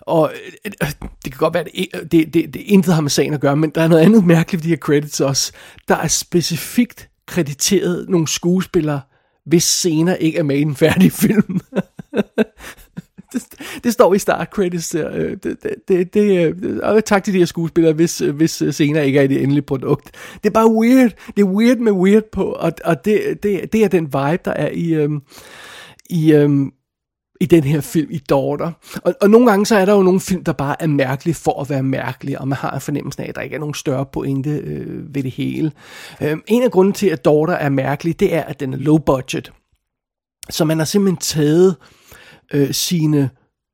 og 0.00 0.32
øh, 0.64 0.72
øh 0.82 0.88
det 1.24 1.32
kan 1.32 1.38
godt 1.38 1.54
være, 1.54 1.62
at 1.62 1.70
det, 1.74 1.86
øh, 1.94 2.02
det, 2.02 2.34
det, 2.34 2.54
det 2.54 2.60
intet 2.60 2.94
har 2.94 3.00
med 3.00 3.10
sagen 3.10 3.34
at 3.34 3.40
gøre, 3.40 3.56
men 3.56 3.70
der 3.70 3.82
er 3.82 3.88
noget 3.88 4.02
andet 4.02 4.24
mærkeligt 4.26 4.64
ved 4.64 4.64
de 4.64 4.74
her 4.74 4.76
credits 4.76 5.20
også. 5.20 5.52
Der 5.88 5.96
er 5.96 6.08
specifikt 6.08 7.08
krediteret 7.26 8.08
nogle 8.08 8.28
skuespillere, 8.28 9.00
hvis 9.50 9.62
scener 9.62 10.14
ikke 10.14 10.38
er 10.38 10.42
med 10.42 10.56
i 10.56 10.62
en 10.62 10.76
færdig 10.76 11.12
film. 11.12 11.60
det, 13.32 13.44
det 13.84 13.92
står 13.92 14.14
i 14.14 14.18
start 14.18 14.48
credits 14.48 14.88
der. 14.88 15.16
Øh, 15.16 15.30
det, 15.30 15.62
det, 15.62 15.74
det, 15.88 16.14
det, 16.14 16.54
øh, 16.62 16.78
og 16.82 17.04
tak 17.04 17.24
til 17.24 17.34
de 17.34 17.38
her 17.38 17.46
skuespillere, 17.46 17.92
hvis, 17.92 18.20
øh, 18.20 18.36
hvis 18.36 18.62
scener 18.70 19.00
ikke 19.00 19.18
er 19.18 19.22
i 19.22 19.26
det 19.26 19.42
endelige 19.42 19.62
produkt. 19.62 20.10
Det 20.34 20.48
er 20.48 20.54
bare 20.54 20.72
weird. 20.72 21.12
Det 21.36 21.42
er 21.42 21.46
weird 21.46 21.78
med 21.78 21.92
weird 21.92 22.24
på, 22.32 22.44
og, 22.44 22.72
og 22.84 23.04
det, 23.04 23.42
det, 23.42 23.72
det 23.72 23.84
er 23.84 23.88
den 23.88 24.04
vibe, 24.04 24.42
der 24.44 24.52
er 24.52 24.70
i, 24.72 24.94
øhm, 24.94 25.22
i, 26.10 26.32
øhm, 26.32 26.72
i 27.40 27.46
den 27.46 27.64
her 27.64 27.80
film 27.80 28.08
i 28.10 28.18
Daughter. 28.18 28.72
Og, 29.02 29.14
og 29.20 29.30
nogle 29.30 29.50
gange 29.50 29.66
så 29.66 29.76
er 29.76 29.84
der 29.84 29.94
jo 29.94 30.02
nogle 30.02 30.20
film, 30.20 30.44
der 30.44 30.52
bare 30.52 30.82
er 30.82 30.86
mærkelige 30.86 31.34
for 31.34 31.60
at 31.60 31.70
være 31.70 31.82
mærkelige, 31.82 32.40
og 32.40 32.48
man 32.48 32.58
har 32.58 32.70
en 32.70 32.80
fornemmelse 32.80 33.22
af, 33.22 33.28
at 33.28 33.34
der 33.34 33.40
ikke 33.40 33.54
er 33.54 33.60
nogen 33.60 33.74
større 33.74 34.06
pointe 34.06 34.50
øh, 34.50 35.14
ved 35.14 35.22
det 35.22 35.30
hele. 35.30 35.72
Øh, 36.20 36.36
en 36.46 36.62
af 36.62 36.70
grunden 36.70 36.94
til, 36.94 37.06
at 37.06 37.24
Daughter 37.24 37.54
er 37.54 37.68
mærkelig, 37.68 38.20
det 38.20 38.34
er, 38.34 38.42
at 38.42 38.60
den 38.60 38.72
er 38.72 38.78
low 38.78 38.98
budget. 38.98 39.52
Så 40.50 40.64
man 40.64 40.78
har 40.78 40.84
simpelthen 40.84 41.16
taget 41.16 41.76
øh, 42.52 42.74
sine 42.74 43.30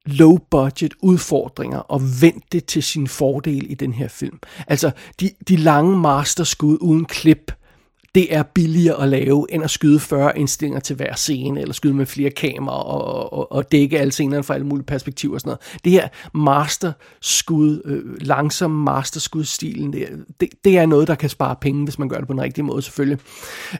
low 0.06 0.38
budget 0.50 0.94
udfordringer 1.02 1.78
og 1.78 2.00
vendt 2.20 2.52
det 2.52 2.64
til 2.64 2.82
sin 2.82 3.08
fordel 3.08 3.70
i 3.70 3.74
den 3.74 3.92
her 3.92 4.08
film. 4.08 4.38
Altså 4.66 4.90
de, 5.20 5.30
de 5.48 5.56
lange 5.56 5.96
masterskud 5.96 6.78
uden 6.80 7.04
klip, 7.04 7.52
det 8.16 8.34
er 8.34 8.42
billigere 8.42 9.02
at 9.02 9.08
lave, 9.08 9.46
end 9.50 9.64
at 9.64 9.70
skyde 9.70 10.00
40 10.00 10.38
indstillinger 10.38 10.80
til 10.80 10.96
hver 10.96 11.14
scene, 11.14 11.60
eller 11.60 11.74
skyde 11.74 11.94
med 11.94 12.06
flere 12.06 12.30
kameraer 12.30 12.78
og, 12.78 13.32
og, 13.32 13.52
og 13.52 13.72
dække 13.72 13.98
alle 13.98 14.12
scenerne 14.12 14.42
fra 14.42 14.54
alle 14.54 14.66
mulige 14.66 14.86
perspektiver 14.86 15.34
og 15.34 15.40
sådan 15.40 15.48
noget. 15.48 15.84
Det 15.84 15.92
her 15.92 16.08
masterskud, 16.34 17.82
øh, 17.84 18.20
langsom 18.20 18.70
masterskud-stilen, 18.70 19.92
det, 19.92 20.08
det, 20.40 20.48
det 20.64 20.78
er 20.78 20.86
noget, 20.86 21.08
der 21.08 21.14
kan 21.14 21.28
spare 21.28 21.56
penge, 21.60 21.84
hvis 21.84 21.98
man 21.98 22.08
gør 22.08 22.16
det 22.16 22.26
på 22.26 22.32
den 22.32 22.42
rigtige 22.42 22.64
måde 22.64 22.82
selvfølgelig. 22.82 23.18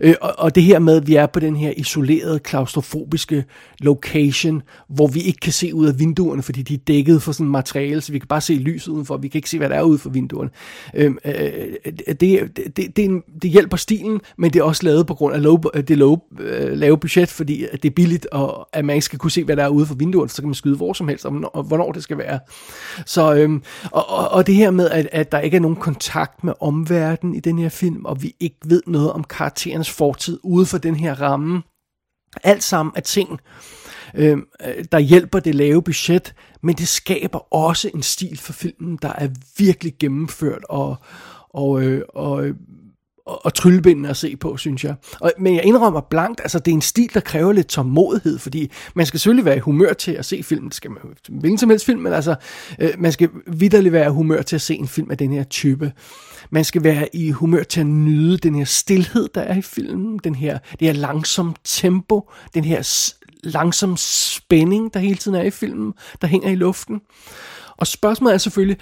Øh, 0.00 0.14
og, 0.21 0.35
og 0.38 0.55
det 0.55 0.62
her 0.62 0.78
med, 0.78 0.97
at 0.97 1.07
vi 1.07 1.14
er 1.14 1.26
på 1.26 1.40
den 1.40 1.57
her 1.57 1.73
isolerede, 1.76 2.38
klaustrofobiske 2.38 3.45
location, 3.81 4.62
hvor 4.88 5.07
vi 5.07 5.21
ikke 5.21 5.40
kan 5.40 5.52
se 5.52 5.75
ud 5.75 5.87
af 5.87 5.99
vinduerne, 5.99 6.43
fordi 6.43 6.62
de 6.62 6.75
er 6.75 6.78
dækket 6.78 7.23
for 7.23 7.33
sådan 7.33 7.49
materiale, 7.49 8.00
så 8.00 8.12
vi 8.12 8.19
kan 8.19 8.28
bare 8.28 8.40
se 8.40 8.55
lyset 8.55 8.88
udenfor, 8.88 9.16
vi 9.16 9.28
kan 9.28 9.38
ikke 9.38 9.50
se, 9.50 9.59
hvad 9.59 9.69
der 9.69 9.76
er 9.76 9.83
ude 9.83 9.99
for 9.99 10.11
vinduerne. 10.11 10.50
Øhm, 10.95 11.19
øh, 11.25 11.35
øh, 11.35 11.93
det, 11.93 12.21
det, 12.21 12.76
det, 12.76 12.97
det, 12.97 13.23
det 13.43 13.50
hjælper 13.50 13.76
stilen, 13.76 14.21
men 14.38 14.52
det 14.52 14.59
er 14.61 14.62
også 14.62 14.83
lavet 14.85 15.06
på 15.06 15.14
grund 15.14 15.35
af 15.35 15.42
low, 15.42 15.59
øh, 15.75 15.83
det 15.83 15.99
low, 15.99 16.18
øh, 16.40 16.73
lave 16.73 16.99
budget, 16.99 17.28
fordi 17.28 17.66
det 17.73 17.85
er 17.85 17.95
billigt, 17.95 18.26
og 18.26 18.68
at 18.73 18.85
man 18.85 18.95
ikke 18.97 19.04
skal 19.04 19.18
kunne 19.18 19.30
se, 19.30 19.45
hvad 19.45 19.56
der 19.56 19.64
er 19.64 19.68
ude 19.68 19.87
for 19.87 19.95
vinduet, 19.95 20.30
så 20.30 20.42
kan 20.42 20.49
man 20.49 20.54
skyde 20.54 20.76
hvor 20.76 20.92
som 20.92 21.09
helst, 21.09 21.26
og, 21.26 21.50
og 21.54 21.62
hvornår 21.62 21.92
det 21.92 22.02
skal 22.02 22.18
være. 22.18 22.38
Så, 23.06 23.35
øhm, 23.35 23.62
og, 23.90 24.09
og, 24.09 24.28
og 24.28 24.47
det 24.47 24.54
her 24.54 24.71
med, 24.71 24.90
at, 24.90 25.09
at 25.12 25.33
der 25.33 25.40
ikke 25.40 25.56
er 25.56 25.61
nogen 25.61 25.76
kontakt 25.76 26.45
med 26.45 26.52
omverdenen 26.61 27.35
i 27.35 27.40
den 27.40 27.59
her 27.59 27.68
film, 27.68 28.04
og 28.04 28.23
vi 28.23 28.35
ikke 28.40 28.56
ved 28.64 28.83
noget 28.87 29.12
om 29.12 29.25
karakterens 29.25 29.90
fortid 29.90 30.38
ude 30.42 30.66
for 30.66 30.78
den 30.78 30.97
her 30.97 31.21
ramme, 31.21 31.62
alt 32.45 32.62
sammen 32.62 32.92
er 32.97 33.00
ting, 33.00 33.40
øhm, 34.14 34.47
øh, 34.66 34.85
der 34.92 34.99
hjælper 34.99 35.40
det 35.40 35.54
lave 35.54 35.83
budget, 35.83 36.35
men 36.62 36.75
det 36.75 36.88
skaber 36.88 37.54
også 37.54 37.90
en 37.95 38.02
stil 38.02 38.38
for 38.38 38.52
filmen, 38.52 38.99
der 39.02 39.12
er 39.12 39.28
virkelig 39.59 39.92
gennemført 40.00 40.64
og, 40.68 40.97
og, 41.50 41.83
øh, 41.83 42.02
og 42.09 42.45
og, 43.26 43.47
og 43.47 43.54
tryllebindende 43.54 44.09
at 44.09 44.16
se 44.16 44.37
på, 44.37 44.56
synes 44.56 44.85
jeg. 44.85 44.95
Og, 45.21 45.33
men 45.38 45.54
jeg 45.54 45.64
indrømmer 45.64 46.00
blankt, 46.00 46.40
altså 46.40 46.59
det 46.59 46.71
er 46.71 46.75
en 46.75 46.83
stil, 46.83 47.14
der 47.14 47.21
kræver 47.21 47.52
lidt 47.52 47.66
tålmodighed, 47.66 48.38
fordi 48.38 48.73
man 48.95 49.06
skal 49.06 49.21
selvfølgelig 49.21 49.45
være 49.45 49.56
i 49.56 49.61
humør 49.61 49.92
til 49.92 50.12
at 50.12 50.25
se 50.25 50.42
film, 50.42 50.64
det 50.64 50.75
skal 50.75 50.90
man 50.90 51.00
hvilken 51.28 51.59
som 51.59 51.71
helst 51.71 51.87
film, 51.87 52.00
men 52.00 52.12
altså, 52.12 52.35
øh, 52.78 52.90
man 52.99 53.12
skal 53.12 53.28
vidderligt 53.47 53.92
være 53.92 54.06
i 54.06 54.12
humør 54.12 54.42
til 54.42 54.56
at 54.56 54.62
se 54.62 54.75
en 54.75 54.88
film 54.88 55.11
af 55.11 55.18
den 55.18 55.33
her 55.33 55.45
type. 55.45 55.92
Man 56.50 56.64
skal 56.64 56.85
være 56.85 57.16
i 57.16 57.30
humør 57.30 57.62
til 57.62 57.80
at 57.80 57.87
nyde 57.87 58.38
den 58.38 58.54
her 58.54 58.64
stillhed, 58.64 59.28
der 59.35 59.40
er 59.40 59.56
i 59.56 59.62
filmen, 59.62 60.21
den 60.25 60.35
her, 60.35 60.59
det 60.80 60.88
her 60.88 60.92
langsom 60.92 61.56
tempo, 61.64 62.30
den 62.54 62.64
her 62.64 63.11
langsom 63.42 63.97
spænding, 63.97 64.95
der 64.95 65.00
hele 65.00 65.16
tiden 65.16 65.37
er 65.37 65.42
i 65.42 65.50
filmen, 65.50 65.92
der 66.21 66.26
hænger 66.26 66.50
i 66.50 66.54
luften. 66.54 67.00
Og 67.76 67.87
spørgsmålet 67.87 68.35
er 68.35 68.38
selvfølgelig, 68.38 68.76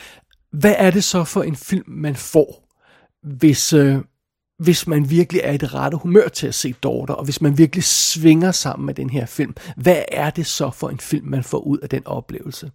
hvad 0.52 0.74
er 0.78 0.90
det 0.90 1.04
så 1.04 1.24
for 1.24 1.42
en 1.42 1.56
film, 1.56 1.84
man 1.86 2.16
får, 2.16 2.68
hvis, 3.22 3.72
øh, 3.72 3.98
hvis 4.58 4.86
man 4.86 5.10
virkelig 5.10 5.40
er 5.44 5.52
i 5.52 5.56
det 5.56 5.74
rette 5.74 5.96
humør 5.96 6.28
til 6.28 6.46
at 6.46 6.54
se 6.54 6.74
Daughter, 6.82 7.14
og 7.14 7.24
hvis 7.24 7.40
man 7.40 7.58
virkelig 7.58 7.84
svinger 7.84 8.52
sammen 8.52 8.86
med 8.86 8.94
den 8.94 9.10
her 9.10 9.26
film, 9.26 9.54
hvad 9.76 10.02
er 10.08 10.30
det 10.30 10.46
så 10.46 10.70
for 10.70 10.88
en 10.88 11.00
film, 11.00 11.26
man 11.26 11.44
får 11.44 11.58
ud 11.58 11.78
af 11.78 11.88
den 11.88 12.06
oplevelse? 12.06 12.70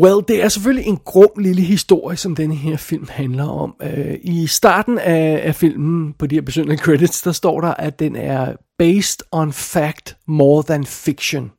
Well, 0.00 0.24
det 0.28 0.42
er 0.42 0.48
selvfølgelig 0.48 0.88
en 0.88 0.98
grum 1.04 1.30
lille 1.38 1.62
historie, 1.62 2.16
som 2.16 2.36
denne 2.36 2.54
her 2.54 2.76
film 2.76 3.08
handler 3.10 3.48
om. 3.48 3.74
Uh, 3.84 4.14
I 4.22 4.46
starten 4.46 4.98
af, 4.98 5.40
af 5.44 5.54
filmen, 5.54 6.12
på 6.12 6.26
de 6.26 6.34
her 6.34 6.42
besøgende 6.42 6.76
credits, 6.76 7.22
der 7.22 7.32
står 7.32 7.60
der, 7.60 7.74
at 7.74 7.98
den 7.98 8.16
er 8.16 8.56
based 8.78 9.20
on 9.32 9.52
fact 9.52 10.16
more 10.26 10.62
than 10.68 10.86
fiction. 10.86 11.50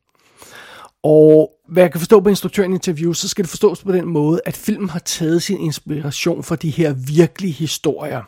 Og 1.04 1.52
hvad 1.70 1.84
jeg 1.84 1.92
kan 1.92 2.00
forstå 2.00 2.20
på 2.20 2.30
instruktøren 2.30 2.74
interview, 2.74 3.14
så 3.14 3.30
skal 3.30 3.44
det 3.44 3.50
forstås 3.50 3.84
på 3.84 3.92
den 3.92 4.08
måde, 4.08 4.42
at 4.46 4.58
filmen 4.58 4.90
har 4.90 5.00
taget 5.00 5.44
sin 5.44 5.60
inspiration 5.60 6.44
fra 6.44 6.56
de 6.56 6.70
her 6.70 6.94
virkelige 6.94 7.54
historier. 7.54 8.22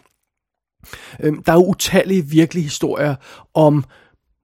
Øhm, 1.19 1.43
der 1.43 1.51
er 1.51 1.55
jo 1.55 1.65
utallige 1.65 2.25
virkelige 2.25 2.63
historier 2.63 3.15
om 3.53 3.84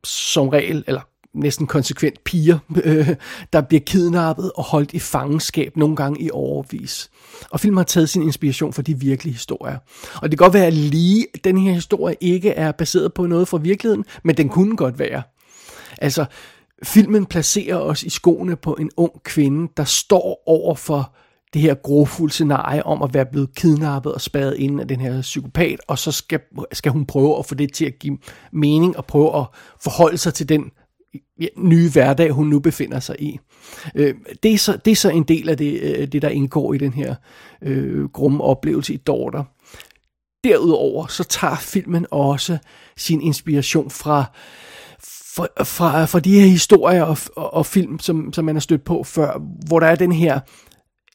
som 0.03 0.49
regel, 0.49 0.83
eller 0.87 1.01
næsten 1.33 1.67
konsekvent 1.67 2.23
piger, 2.23 2.59
øh, 2.83 3.09
der 3.53 3.61
bliver 3.61 3.81
kidnappet 3.85 4.51
og 4.51 4.63
holdt 4.63 4.93
i 4.93 4.99
fangenskab 4.99 5.77
nogle 5.77 5.95
gange 5.95 6.21
i 6.21 6.29
overvis. 6.31 7.09
Og 7.49 7.59
filmen 7.59 7.77
har 7.77 7.83
taget 7.83 8.09
sin 8.09 8.21
inspiration 8.21 8.73
fra 8.73 8.81
de 8.81 8.99
virkelige 8.99 9.33
historier. 9.33 9.77
Og 10.15 10.31
det 10.31 10.39
kan 10.39 10.45
godt 10.45 10.53
være, 10.53 10.65
at 10.65 10.73
lige 10.73 11.27
den 11.43 11.57
her 11.57 11.73
historie 11.73 12.15
ikke 12.21 12.49
er 12.49 12.71
baseret 12.71 13.13
på 13.13 13.25
noget 13.25 13.47
fra 13.47 13.57
virkeligheden, 13.57 14.05
men 14.23 14.37
den 14.37 14.49
kunne 14.49 14.77
godt 14.77 14.99
være. 14.99 15.21
Altså, 15.97 16.25
filmen 16.83 17.25
placerer 17.25 17.77
os 17.77 18.03
i 18.03 18.09
skoene 18.09 18.55
på 18.55 18.73
en 18.73 18.91
ung 18.97 19.23
kvinde, 19.23 19.71
der 19.77 19.83
står 19.83 20.43
over 20.45 20.75
for 20.75 21.15
det 21.53 21.61
her 21.61 21.73
grofulde 21.73 22.33
scenarie 22.33 22.85
om 22.85 23.01
at 23.01 23.13
være 23.13 23.25
blevet 23.25 23.55
kidnappet 23.55 24.13
og 24.13 24.21
spadet 24.21 24.57
ind 24.57 24.81
af 24.81 24.87
den 24.87 25.01
her 25.01 25.21
psykopat, 25.21 25.79
og 25.87 25.99
så 25.99 26.11
skal, 26.11 26.39
skal 26.71 26.91
hun 26.91 27.05
prøve 27.05 27.39
at 27.39 27.45
få 27.45 27.55
det 27.55 27.73
til 27.73 27.85
at 27.85 27.99
give 27.99 28.17
mening 28.51 28.97
og 28.97 29.05
prøve 29.05 29.39
at 29.39 29.45
forholde 29.83 30.17
sig 30.17 30.33
til 30.33 30.49
den 30.49 30.71
nye 31.57 31.89
hverdag, 31.91 32.31
hun 32.31 32.47
nu 32.47 32.59
befinder 32.59 32.99
sig 32.99 33.15
i. 33.21 33.39
Øh, 33.95 34.15
det, 34.43 34.53
er 34.53 34.57
så, 34.57 34.77
det 34.85 34.91
er 34.91 34.95
så 34.95 35.09
en 35.09 35.23
del 35.23 35.49
af 35.49 35.57
det, 35.57 35.81
øh, 35.81 36.07
det 36.07 36.21
der 36.21 36.29
indgår 36.29 36.73
i 36.73 36.77
den 36.77 36.93
her 36.93 37.15
øh, 37.61 38.09
grumme 38.09 38.43
oplevelse 38.43 38.93
i 38.93 38.97
Daughter. 38.97 39.43
Derudover 40.43 41.07
så 41.07 41.23
tager 41.23 41.55
filmen 41.55 42.05
også 42.11 42.57
sin 42.97 43.21
inspiration 43.21 43.89
fra 43.89 44.25
fra, 45.35 45.63
fra, 45.63 46.05
fra 46.05 46.19
de 46.19 46.39
her 46.39 46.47
historier 46.47 47.03
og, 47.03 47.17
og, 47.35 47.53
og 47.53 47.65
film, 47.65 47.99
som, 47.99 48.33
som 48.33 48.45
man 48.45 48.55
har 48.55 48.59
stødt 48.59 48.83
på 48.83 49.03
før, 49.03 49.41
hvor 49.67 49.79
der 49.79 49.87
er 49.87 49.95
den 49.95 50.11
her, 50.11 50.39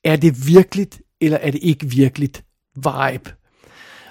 er 0.07 0.17
det 0.17 0.47
virkeligt, 0.47 1.01
eller 1.21 1.39
er 1.39 1.51
det 1.51 1.61
ikke 1.63 1.87
virkeligt 1.87 2.45
vibe. 2.77 3.33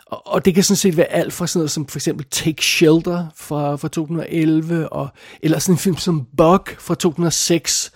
Og, 0.05 0.27
og 0.27 0.45
det 0.45 0.53
kan 0.53 0.63
sådan 0.63 0.77
set 0.77 0.97
være 0.97 1.05
alt 1.05 1.33
fra 1.33 1.47
sådan 1.47 1.59
noget 1.59 1.71
som 1.71 1.87
for 1.87 1.97
eksempel 1.97 2.25
Take 2.31 2.63
Shelter 2.63 3.27
fra, 3.35 3.75
fra 3.75 3.87
2011, 3.87 4.89
og, 4.89 5.07
eller 5.41 5.59
sådan 5.59 5.73
en 5.73 5.79
film 5.79 5.97
som 5.97 6.27
Bug 6.37 6.67
fra 6.79 6.95
2006, 6.95 7.91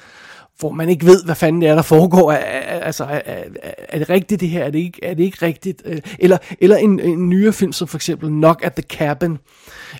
hvor 0.59 0.71
man 0.71 0.89
ikke 0.89 1.05
ved, 1.05 1.23
hvad 1.23 1.35
fanden 1.35 1.61
det 1.61 1.69
er, 1.69 1.75
der 1.75 1.81
foregår. 1.81 2.31
Altså, 2.31 3.03
er, 3.03 3.21
er, 3.25 3.43
er 3.89 3.99
det 3.99 4.09
rigtigt 4.09 4.41
det 4.41 4.49
her? 4.49 4.63
Er 4.63 4.71
det 4.71 4.79
ikke, 4.79 4.99
er 5.03 5.13
det 5.13 5.23
ikke 5.23 5.45
rigtigt? 5.45 5.81
Øh, 5.85 6.01
eller, 6.19 6.37
eller 6.59 6.77
en, 6.77 6.99
en 6.99 7.29
nyere 7.29 7.53
film, 7.53 7.73
som 7.73 7.87
for 7.87 7.97
eksempel 7.97 8.29
Knock 8.29 8.65
at 8.65 8.73
the 8.73 8.83
Cabin, 8.83 9.37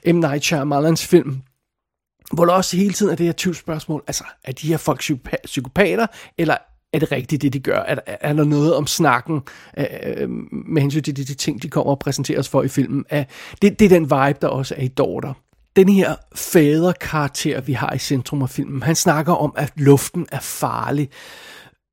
M. 0.06 0.16
Night 0.16 0.44
Shyamalans 0.44 1.06
film, 1.06 1.42
hvor 2.32 2.46
der 2.46 2.54
også 2.54 2.78
hele 2.78 2.94
tiden 2.94 3.12
er 3.12 3.16
det 3.16 3.26
her 3.26 3.34
tvivlsspørgsmål. 3.38 4.04
Altså, 4.08 4.24
er 4.44 4.52
de 4.52 4.68
her 4.68 4.78
folk 4.78 5.04
psykopater, 5.46 6.08
eller 6.38 6.58
er 6.94 7.00
det 7.00 7.12
rigtigt, 7.12 7.42
det 7.42 7.54
de 7.54 7.60
gør? 7.60 7.80
Er, 7.80 7.96
er 8.06 8.34
der 8.34 8.44
noget 8.44 8.76
om 8.76 8.88
snakken 8.88 9.42
øh, 9.78 9.86
øh, 10.04 10.30
med 10.52 10.82
hensyn 10.82 11.02
til 11.02 11.18
de, 11.18 11.24
de 11.24 11.34
ting, 11.34 11.62
de 11.64 11.70
kommer 11.70 11.92
og 11.92 12.00
præsenterer 12.00 12.40
os 12.40 12.50
for 12.50 12.64
i 12.64 12.68
filmen? 12.68 13.06
Er, 13.10 13.24
det, 13.62 13.80
det 13.80 13.86
er 13.86 13.90
den 13.90 14.04
vibe, 14.04 14.40
der 14.42 14.48
også 14.48 14.76
er 14.78 14.82
i 14.82 14.88
Daughter. 14.88 15.34
Den 15.76 15.90
her 15.90 16.16
faderkarakter, 16.36 17.62
vi 17.62 17.74
har 17.74 17.94
i 17.94 17.98
centrum 17.98 18.42
af 18.42 18.50
filmen, 18.50 18.84
han 18.84 18.96
snakker 18.96 19.34
om, 19.34 19.54
at 19.58 19.74
luften 19.76 20.28
er 20.32 20.40
farlig. 20.40 21.10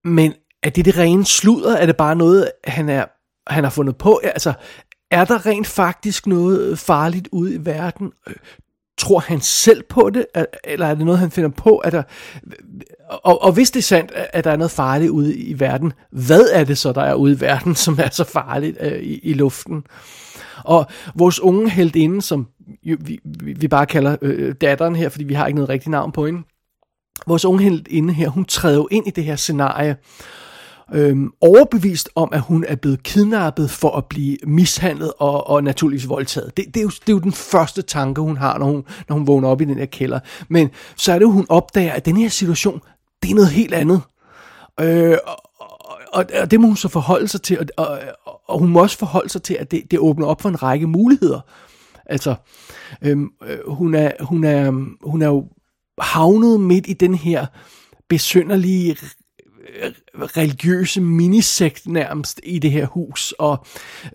Men 0.04 0.34
er 0.62 0.70
det 0.70 0.84
det 0.84 0.98
rene 0.98 1.24
sludder? 1.24 1.76
Er 1.76 1.86
det 1.86 1.96
bare 1.96 2.16
noget, 2.16 2.50
han, 2.64 2.88
er, 2.88 3.04
han 3.46 3.64
har 3.64 3.70
fundet 3.70 3.96
på? 3.96 4.20
Altså, 4.24 4.52
er 5.10 5.24
der 5.24 5.46
rent 5.46 5.66
faktisk 5.66 6.26
noget 6.26 6.78
farligt 6.78 7.28
ude 7.32 7.54
i 7.54 7.58
verden? 7.66 8.12
Øh, 8.28 8.34
Tror 8.98 9.18
han 9.18 9.40
selv 9.40 9.82
på 9.82 10.10
det, 10.10 10.26
eller 10.64 10.86
er 10.86 10.94
det 10.94 11.04
noget, 11.04 11.20
han 11.20 11.30
finder 11.30 11.50
på? 11.50 11.82
Er 11.84 11.90
der, 11.90 12.02
og, 13.08 13.42
og 13.42 13.52
hvis 13.52 13.70
det 13.70 13.80
er 13.80 13.82
sandt, 13.82 14.12
at 14.32 14.44
der 14.44 14.50
er 14.50 14.56
noget 14.56 14.70
farligt 14.70 15.10
ude 15.10 15.36
i 15.36 15.60
verden, 15.60 15.92
hvad 16.10 16.48
er 16.52 16.64
det 16.64 16.78
så, 16.78 16.92
der 16.92 17.02
er 17.02 17.14
ude 17.14 17.32
i 17.32 17.40
verden, 17.40 17.74
som 17.84 17.98
er 17.98 18.10
så 18.10 18.24
farligt 18.24 18.76
øh, 18.80 19.02
i, 19.02 19.18
i 19.18 19.32
luften? 19.32 19.84
Og 20.64 20.86
vores 21.14 21.40
unge 21.40 21.70
heldinde, 21.70 22.22
som 22.22 22.48
vi, 22.82 23.20
vi 23.56 23.68
bare 23.68 23.86
kalder 23.86 24.16
øh, 24.22 24.54
datteren 24.60 24.96
her, 24.96 25.08
fordi 25.08 25.24
vi 25.24 25.34
har 25.34 25.46
ikke 25.46 25.56
noget 25.56 25.68
rigtigt 25.68 25.90
navn 25.90 26.12
på 26.12 26.26
hende, 26.26 26.42
vores 27.26 27.44
unge 27.44 27.62
heldinde 27.62 28.12
her, 28.14 28.28
hun 28.28 28.44
træder 28.44 28.76
jo 28.76 28.88
ind 28.90 29.06
i 29.06 29.10
det 29.10 29.24
her 29.24 29.36
scenarie, 29.36 29.96
øhm, 30.94 31.30
overbevist 31.40 32.08
om, 32.14 32.28
at 32.32 32.40
hun 32.40 32.64
er 32.68 32.76
blevet 32.76 33.02
kidnappet 33.02 33.70
for 33.70 33.96
at 33.96 34.04
blive 34.04 34.36
mishandlet 34.46 35.12
og, 35.18 35.46
og 35.46 35.64
naturligvis 35.64 36.08
voldtaget. 36.08 36.56
Det, 36.56 36.64
det, 36.66 36.76
er 36.76 36.82
jo, 36.82 36.88
det 36.88 37.08
er 37.08 37.12
jo 37.12 37.18
den 37.18 37.32
første 37.32 37.82
tanke, 37.82 38.20
hun 38.20 38.36
har, 38.36 38.58
når 38.58 38.66
hun, 38.66 38.84
når 39.08 39.16
hun 39.16 39.26
vågner 39.26 39.48
op 39.48 39.60
i 39.60 39.64
den 39.64 39.78
her 39.78 39.86
kælder. 39.86 40.20
Men 40.48 40.70
så 40.96 41.12
er 41.12 41.18
det 41.18 41.22
jo, 41.22 41.30
hun 41.30 41.46
opdager, 41.48 41.92
at 41.92 42.06
den 42.06 42.16
her 42.16 42.28
situation, 42.28 42.80
det 43.22 43.30
er 43.30 43.34
noget 43.34 43.50
helt 43.50 43.74
andet. 43.74 44.00
Øh, 44.80 45.18
og, 45.26 45.36
og, 46.12 46.24
og 46.40 46.50
det 46.50 46.60
må 46.60 46.66
hun 46.66 46.76
så 46.76 46.88
forholde 46.88 47.28
sig 47.28 47.42
til, 47.42 47.58
og, 47.58 47.66
og, 47.76 47.98
og 48.48 48.58
hun 48.58 48.70
må 48.70 48.80
også 48.80 48.98
forholde 48.98 49.28
sig 49.28 49.42
til, 49.42 49.54
at 49.54 49.70
det, 49.70 49.82
det 49.90 49.98
åbner 49.98 50.26
op 50.26 50.42
for 50.42 50.48
en 50.48 50.62
række 50.62 50.86
muligheder. 50.86 51.40
Altså, 52.06 52.34
øhm, 53.02 53.30
øh, 53.46 53.58
hun, 53.66 53.94
er, 53.94 54.10
hun, 54.20 54.44
er, 54.44 54.70
hun 55.10 55.22
er 55.22 55.26
jo 55.26 55.48
havnet 56.00 56.60
midt 56.60 56.86
i 56.88 56.92
den 56.92 57.14
her 57.14 57.46
besynderlige 58.08 58.96
religiøse 60.14 61.00
minisekt 61.00 61.86
nærmest 61.86 62.40
i 62.42 62.58
det 62.58 62.70
her 62.70 62.86
hus, 62.86 63.34
og 63.38 63.66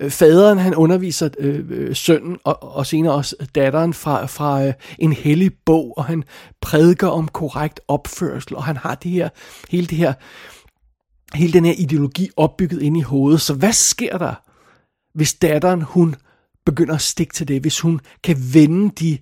øh, 0.01 0.11
faderen 0.11 0.57
han 0.57 0.75
underviser 0.75 1.29
øh, 1.39 1.65
øh, 1.69 1.95
sønnen 1.95 2.37
og, 2.43 2.63
og 2.75 2.85
senere 2.85 3.13
også 3.13 3.35
datteren 3.55 3.93
fra, 3.93 4.25
fra 4.25 4.65
øh, 4.65 4.73
en 4.99 5.13
hellig 5.13 5.51
bog, 5.65 5.97
og 5.97 6.05
han 6.05 6.23
prædiker 6.61 7.07
om 7.07 7.27
korrekt 7.27 7.79
opførsel, 7.87 8.55
og 8.55 8.63
han 8.63 8.77
har 8.77 8.95
det 8.95 9.11
her, 9.11 9.29
hele 9.69 9.87
det 9.87 9.97
her, 9.97 10.13
hele 11.33 11.53
den 11.53 11.65
her 11.65 11.73
ideologi 11.77 12.29
opbygget 12.37 12.81
ind 12.81 12.97
i 12.97 13.01
hovedet. 13.01 13.41
Så 13.41 13.53
hvad 13.53 13.73
sker 13.73 14.17
der, 14.17 14.33
hvis 15.13 15.33
datteren 15.33 15.81
hun 15.81 16.15
begynder 16.65 16.95
at 16.95 17.01
stikke 17.01 17.33
til 17.33 17.47
det, 17.47 17.61
hvis 17.61 17.79
hun 17.79 17.99
kan 18.23 18.37
vende 18.53 18.91
de 18.99 19.17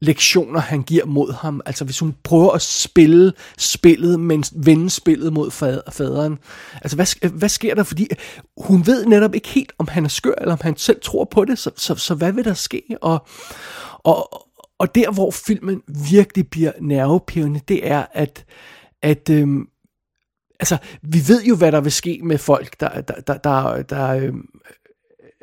lektioner, 0.00 0.60
han 0.60 0.82
giver 0.82 1.04
mod 1.06 1.32
ham. 1.32 1.60
Altså 1.66 1.84
hvis 1.84 1.98
hun 1.98 2.14
prøver 2.24 2.50
at 2.50 2.62
spille 2.62 3.32
spillet, 3.58 4.20
men 4.20 4.44
vende 4.56 4.90
spillet 4.90 5.32
mod 5.32 5.50
faderen. 5.90 6.38
Altså 6.74 6.96
hvad, 6.96 7.28
hvad 7.30 7.48
sker 7.48 7.74
der? 7.74 7.82
Fordi 7.82 8.08
hun 8.56 8.86
ved 8.86 9.06
netop 9.06 9.34
ikke 9.34 9.48
helt, 9.48 9.72
om 9.78 9.88
han 9.88 10.04
er 10.04 10.08
skør, 10.08 10.34
eller 10.38 10.52
om 10.52 10.60
han 10.62 10.76
selv 10.76 11.00
tror 11.02 11.24
på 11.24 11.44
det. 11.44 11.58
Så, 11.58 11.70
så, 11.76 11.94
så 11.94 12.14
hvad 12.14 12.32
vil 12.32 12.44
der 12.44 12.54
ske? 12.54 12.82
Og, 13.00 13.26
og, 13.98 14.46
og 14.78 14.94
der, 14.94 15.10
hvor 15.10 15.30
filmen 15.30 15.82
virkelig 16.10 16.48
bliver 16.48 16.72
nervepirrende, 16.80 17.60
det 17.68 17.88
er, 17.88 18.06
at, 18.12 18.44
at 19.02 19.30
øhm, 19.30 19.66
altså, 20.60 20.78
vi 21.02 21.18
ved 21.28 21.44
jo, 21.44 21.56
hvad 21.56 21.72
der 21.72 21.80
vil 21.80 21.92
ske 21.92 22.20
med 22.22 22.38
folk, 22.38 22.80
der, 22.80 23.00
der, 23.00 23.14
der, 23.20 23.36
der, 23.36 23.82
der 23.82 24.08
øhm, 24.08 24.48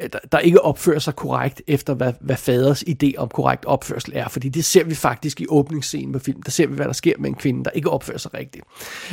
Øh, 0.01 0.09
der, 0.13 0.19
der 0.31 0.39
ikke 0.39 0.61
opfører 0.61 0.99
sig 0.99 1.15
korrekt 1.15 1.61
efter, 1.67 1.93
hvad, 1.93 2.13
hvad 2.21 2.37
faders 2.37 2.83
idé 2.83 3.11
om 3.17 3.29
korrekt 3.29 3.65
opførsel 3.65 4.11
er. 4.15 4.27
Fordi 4.27 4.49
det 4.49 4.65
ser 4.65 4.83
vi 4.83 4.95
faktisk 4.95 5.41
i 5.41 5.45
åbningsscenen 5.49 6.13
på 6.13 6.19
film. 6.19 6.41
Der 6.41 6.51
ser 6.51 6.67
vi, 6.67 6.75
hvad 6.75 6.85
der 6.85 6.93
sker 6.93 7.13
med 7.19 7.29
en 7.29 7.35
kvinde, 7.35 7.63
der 7.63 7.71
ikke 7.71 7.89
opfører 7.89 8.17
sig 8.17 8.33
rigtigt. 8.33 8.65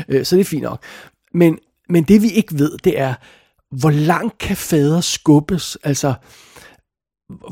Øh, 0.09 0.25
så 0.25 0.37
det 0.37 0.41
er 0.41 0.45
fint 0.45 0.63
nok. 0.63 0.85
Men, 1.35 1.59
men 1.89 2.05
det 2.05 2.23
vi 2.23 2.29
ikke 2.31 2.59
ved, 2.59 2.79
det 2.85 3.01
er, 3.01 3.15
hvor 3.71 3.91
langt 3.91 4.39
kan 4.39 4.57
fader 4.57 5.01
skubbes? 5.01 5.79
Altså, 5.83 6.15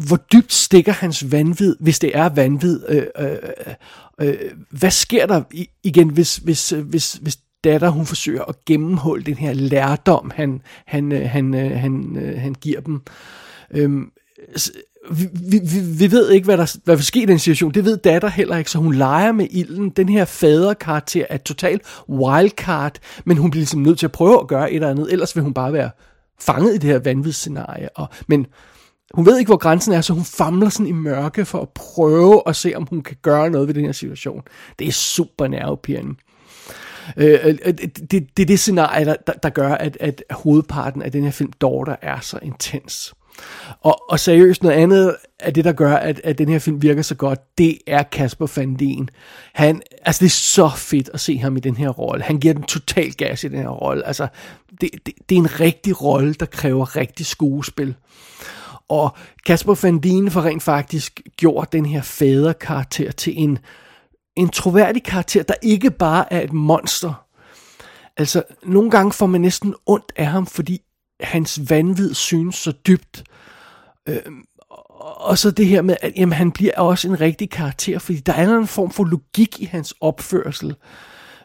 hvor 0.06 0.16
dybt 0.16 0.52
stikker 0.52 0.92
hans 0.92 1.32
vanvid, 1.32 1.76
hvis 1.80 1.98
det 1.98 2.16
er 2.16 2.28
vanvid? 2.28 2.88
Øh, 2.88 3.06
øh, 3.18 3.36
øh, 4.20 4.28
øh 4.28 4.52
hvad 4.70 4.90
sker 4.90 5.26
der 5.26 5.42
igen, 5.82 6.08
hvis, 6.10 6.36
hvis, 6.36 6.72
øh, 6.72 6.86
hvis, 6.86 7.12
hvis 7.12 7.38
datter, 7.64 7.88
hun 7.88 8.06
forsøger 8.06 8.44
at 8.44 8.64
gennemholde 8.64 9.24
den 9.24 9.34
her 9.34 9.52
lærdom, 9.52 10.32
han, 10.34 10.60
han, 10.86 11.12
øh, 11.12 11.30
han, 11.30 11.54
øh, 11.54 11.60
han, 11.60 12.16
han, 12.16 12.34
han 12.38 12.54
giver 12.54 12.80
dem. 12.80 13.00
Øhm, 13.70 14.10
vi, 15.10 15.28
vi, 15.50 15.80
vi 15.98 16.10
ved 16.10 16.30
ikke, 16.30 16.44
hvad 16.44 16.56
der, 16.56 16.76
hvad 16.84 16.96
vil 16.96 17.04
ske 17.04 17.22
i 17.22 17.26
den 17.26 17.38
situation. 17.38 17.72
Det 17.72 17.84
ved 17.84 17.96
datter 17.96 18.28
heller 18.28 18.56
ikke, 18.56 18.70
så 18.70 18.78
hun 18.78 18.94
leger 18.94 19.32
med 19.32 19.46
ilden. 19.50 19.90
Den 19.90 20.08
her 20.08 20.24
faderkarakter 20.24 21.24
er 21.30 21.36
total 21.36 21.80
wildcard, 22.08 22.98
men 23.24 23.36
hun 23.36 23.50
bliver 23.50 23.60
ligesom 23.60 23.80
nødt 23.80 23.98
til 23.98 24.06
at 24.06 24.12
prøve 24.12 24.40
at 24.40 24.48
gøre 24.48 24.70
et 24.70 24.74
eller 24.74 24.90
andet, 24.90 25.12
ellers 25.12 25.36
vil 25.36 25.44
hun 25.44 25.54
bare 25.54 25.72
være 25.72 25.90
fanget 26.40 26.74
i 26.74 26.78
det 26.78 26.90
her 26.90 26.98
vanvidsscenarie. 26.98 27.88
Og, 27.96 28.08
men 28.26 28.46
hun 29.14 29.26
ved 29.26 29.38
ikke, 29.38 29.48
hvor 29.48 29.56
grænsen 29.56 29.92
er, 29.92 30.00
så 30.00 30.12
hun 30.12 30.24
famler 30.24 30.68
sådan 30.68 30.86
i 30.86 30.92
mørke 30.92 31.44
for 31.44 31.60
at 31.60 31.68
prøve 31.68 32.42
at 32.46 32.56
se, 32.56 32.72
om 32.76 32.86
hun 32.90 33.02
kan 33.02 33.16
gøre 33.22 33.50
noget 33.50 33.68
ved 33.68 33.74
den 33.74 33.84
her 33.84 33.92
situation. 33.92 34.42
Det 34.78 34.88
er 34.88 34.92
super 34.92 35.46
nervepirrende. 35.46 36.14
Øh, 37.16 37.40
øh, 37.44 37.58
øh, 37.64 37.74
det, 37.74 38.10
det, 38.10 38.36
det 38.36 38.42
er 38.42 38.46
det 38.46 38.58
scenarie, 38.58 39.04
der, 39.04 39.14
der, 39.26 39.32
der 39.32 39.48
gør, 39.48 39.74
at, 39.74 39.96
at 40.00 40.22
hovedparten 40.30 41.02
af 41.02 41.12
den 41.12 41.24
her 41.24 41.30
film, 41.30 41.52
Daughter, 41.52 41.96
er 42.02 42.20
så 42.20 42.38
intens. 42.42 43.14
Og, 43.80 44.10
og 44.10 44.20
seriøst, 44.20 44.62
noget 44.62 44.76
andet 44.76 45.16
af 45.40 45.54
det, 45.54 45.64
der 45.64 45.72
gør, 45.72 45.94
at, 45.96 46.20
at 46.24 46.38
den 46.38 46.48
her 46.48 46.58
film 46.58 46.82
virker 46.82 47.02
så 47.02 47.14
godt, 47.14 47.58
det 47.58 47.78
er 47.86 48.02
Kasper 48.02 48.52
Van 48.56 48.74
Dien. 48.74 49.10
Han, 49.52 49.82
altså 50.02 50.20
det 50.20 50.26
er 50.26 50.30
så 50.30 50.70
fedt 50.76 51.10
at 51.14 51.20
se 51.20 51.38
ham 51.38 51.56
i 51.56 51.60
den 51.60 51.76
her 51.76 51.88
rolle. 51.88 52.24
Han 52.24 52.40
giver 52.40 52.54
den 52.54 52.62
total 52.62 53.12
gas 53.12 53.44
i 53.44 53.48
den 53.48 53.58
her 53.58 53.68
rolle. 53.68 54.06
Altså, 54.06 54.28
det, 54.80 54.90
det, 55.06 55.14
det 55.28 55.34
er 55.34 55.38
en 55.38 55.60
rigtig 55.60 56.02
rolle, 56.02 56.34
der 56.34 56.46
kræver 56.46 56.96
rigtig 56.96 57.26
skuespil. 57.26 57.94
Og 58.88 59.16
Kasper 59.46 59.74
Van 59.82 59.98
Dien 59.98 60.30
får 60.30 60.42
rent 60.42 60.62
faktisk 60.62 61.20
gjort 61.36 61.72
den 61.72 61.86
her 61.86 62.02
faderkarakter 62.02 63.12
til 63.12 63.32
en, 63.36 63.58
en 64.36 64.48
troværdig 64.48 65.02
karakter, 65.02 65.42
der 65.42 65.54
ikke 65.62 65.90
bare 65.90 66.32
er 66.32 66.40
et 66.40 66.52
monster. 66.52 67.26
Altså, 68.16 68.42
nogle 68.64 68.90
gange 68.90 69.12
får 69.12 69.26
man 69.26 69.40
næsten 69.40 69.74
ondt 69.86 70.12
af 70.16 70.26
ham, 70.26 70.46
fordi 70.46 70.80
hans 71.20 71.60
vanvid 71.70 72.14
synes 72.14 72.54
så 72.54 72.72
dybt. 72.86 73.24
Øh, 74.08 74.22
og 75.00 75.38
så 75.38 75.50
det 75.50 75.66
her 75.66 75.82
med, 75.82 75.96
at 76.00 76.12
jamen, 76.16 76.32
han 76.32 76.52
bliver 76.52 76.72
også 76.76 77.08
en 77.08 77.20
rigtig 77.20 77.50
karakter, 77.50 77.98
fordi 77.98 78.18
der 78.18 78.32
er 78.32 78.58
en 78.58 78.66
form 78.66 78.90
for 78.90 79.04
logik 79.04 79.60
i 79.60 79.64
hans 79.64 79.94
opførsel. 80.00 80.74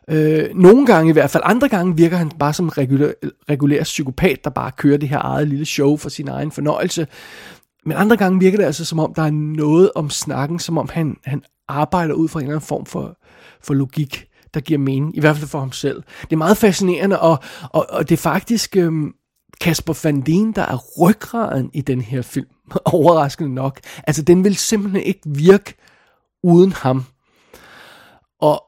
Øh, 0.09 0.55
nogle 0.55 0.85
gange 0.85 1.09
i 1.09 1.13
hvert 1.13 1.29
fald, 1.29 1.43
andre 1.45 1.69
gange 1.69 1.97
virker 1.97 2.17
han 2.17 2.29
bare 2.29 2.53
som 2.53 2.65
en 2.65 2.77
regulær, 2.77 3.11
regulær 3.49 3.83
psykopat, 3.83 4.43
der 4.43 4.49
bare 4.49 4.71
kører 4.71 4.97
det 4.97 5.09
her 5.09 5.21
eget 5.21 5.47
lille 5.47 5.65
show 5.65 5.97
for 5.97 6.09
sin 6.09 6.27
egen 6.27 6.51
fornøjelse. 6.51 7.07
Men 7.85 7.97
andre 7.97 8.17
gange 8.17 8.39
virker 8.39 8.57
det 8.57 8.65
altså 8.65 8.85
som 8.85 8.99
om, 8.99 9.13
der 9.13 9.21
er 9.21 9.31
noget 9.31 9.91
om 9.95 10.09
snakken, 10.09 10.59
som 10.59 10.77
om 10.77 10.89
han, 10.93 11.17
han 11.25 11.43
arbejder 11.67 12.13
ud 12.13 12.27
fra 12.27 12.39
en 12.39 12.43
eller 12.43 12.55
anden 12.55 12.67
form 12.67 12.85
for, 12.85 13.17
for 13.61 13.73
logik, 13.73 14.25
der 14.53 14.59
giver 14.59 14.79
mening, 14.79 15.17
i 15.17 15.19
hvert 15.19 15.37
fald 15.37 15.47
for 15.47 15.59
ham 15.59 15.71
selv. 15.71 16.03
Det 16.21 16.33
er 16.33 16.37
meget 16.37 16.57
fascinerende, 16.57 17.19
og, 17.19 17.39
og, 17.71 17.85
og 17.89 18.09
det 18.09 18.15
er 18.15 18.21
faktisk 18.21 18.77
øhm, 18.77 19.13
Kasper 19.61 19.99
Van 20.03 20.21
Dien, 20.21 20.51
der 20.51 20.61
er 20.61 20.77
ryggraden 21.01 21.69
i 21.73 21.81
den 21.81 22.01
her 22.01 22.21
film. 22.21 22.47
Overraskende 22.85 23.53
nok. 23.53 23.79
Altså, 24.07 24.21
den 24.21 24.43
vil 24.43 24.55
simpelthen 24.55 25.03
ikke 25.03 25.21
virke 25.25 25.73
uden 26.43 26.71
ham. 26.71 27.05
Og 28.41 28.63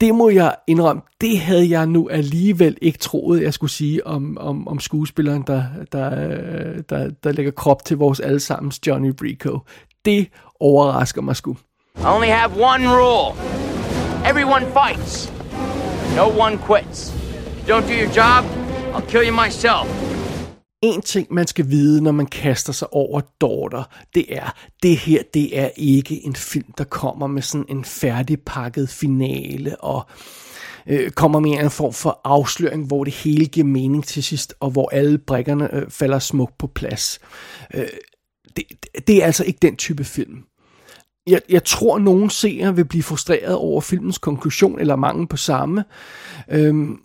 det 0.00 0.14
må 0.14 0.28
jeg 0.28 0.56
indrømme, 0.66 1.02
det 1.20 1.38
havde 1.38 1.70
jeg 1.70 1.86
nu 1.86 2.08
alligevel 2.08 2.78
ikke 2.82 2.98
troet, 2.98 3.42
jeg 3.42 3.54
skulle 3.54 3.70
sige 3.70 4.06
om, 4.06 4.38
om, 4.38 4.68
om 4.68 4.80
skuespilleren, 4.80 5.44
der, 5.46 5.64
der, 5.92 6.28
øh, 6.28 6.82
der, 6.88 7.10
der 7.10 7.32
lægger 7.32 7.52
krop 7.52 7.84
til 7.84 7.96
vores 7.96 8.20
allesammens 8.20 8.86
Johnny 8.86 9.10
Brico. 9.10 9.58
Det 10.04 10.28
overrasker 10.60 11.22
mig 11.22 11.36
sgu. 11.36 11.56
I 11.96 12.06
only 12.14 12.28
have 12.28 12.56
one 12.56 12.82
rule. 12.88 13.36
Everyone 14.24 14.64
fights. 14.72 15.30
No 16.16 16.28
one 16.28 16.58
quits. 16.58 17.12
you 17.66 17.72
don't 17.74 17.86
do 17.86 17.94
your 17.94 18.10
job, 18.10 18.44
I'll 18.94 19.06
kill 19.08 19.24
you 19.24 19.32
myself. 19.44 19.88
En 20.82 21.02
ting, 21.02 21.26
man 21.30 21.46
skal 21.46 21.70
vide, 21.70 22.02
når 22.02 22.12
man 22.12 22.26
kaster 22.26 22.72
sig 22.72 22.92
over 22.92 23.20
Daughter, 23.40 23.82
det 24.14 24.36
er, 24.36 24.54
det 24.82 24.96
her, 24.96 25.22
det 25.34 25.58
er 25.58 25.70
ikke 25.76 26.26
en 26.26 26.36
film, 26.36 26.72
der 26.78 26.84
kommer 26.84 27.26
med 27.26 27.42
sådan 27.42 27.66
en 27.68 27.84
færdigpakket 27.84 28.88
finale 28.88 29.80
og 29.80 30.06
øh, 30.86 31.10
kommer 31.10 31.40
med 31.40 31.50
en 31.50 31.70
form 31.70 31.92
for 31.92 32.20
afsløring, 32.24 32.86
hvor 32.86 33.04
det 33.04 33.14
hele 33.14 33.46
giver 33.46 33.66
mening 33.66 34.04
til 34.06 34.22
sidst, 34.22 34.54
og 34.60 34.70
hvor 34.70 34.88
alle 34.92 35.18
brækkerne 35.18 35.74
øh, 35.74 35.90
falder 35.90 36.18
smukt 36.18 36.58
på 36.58 36.66
plads. 36.66 37.20
Øh, 37.74 37.86
det, 38.56 38.64
det 39.06 39.22
er 39.22 39.26
altså 39.26 39.44
ikke 39.44 39.58
den 39.62 39.76
type 39.76 40.04
film. 40.04 40.44
Jeg, 41.26 41.40
jeg 41.48 41.64
tror, 41.64 41.96
at 41.96 42.02
nogen 42.02 42.30
seere 42.30 42.76
vil 42.76 42.84
blive 42.84 43.02
frustreret 43.02 43.54
over 43.54 43.80
filmens 43.80 44.18
konklusion, 44.18 44.80
eller 44.80 44.96
mangel 44.96 45.26
på 45.26 45.36
samme. 45.36 45.84
Øhm, 46.50 46.98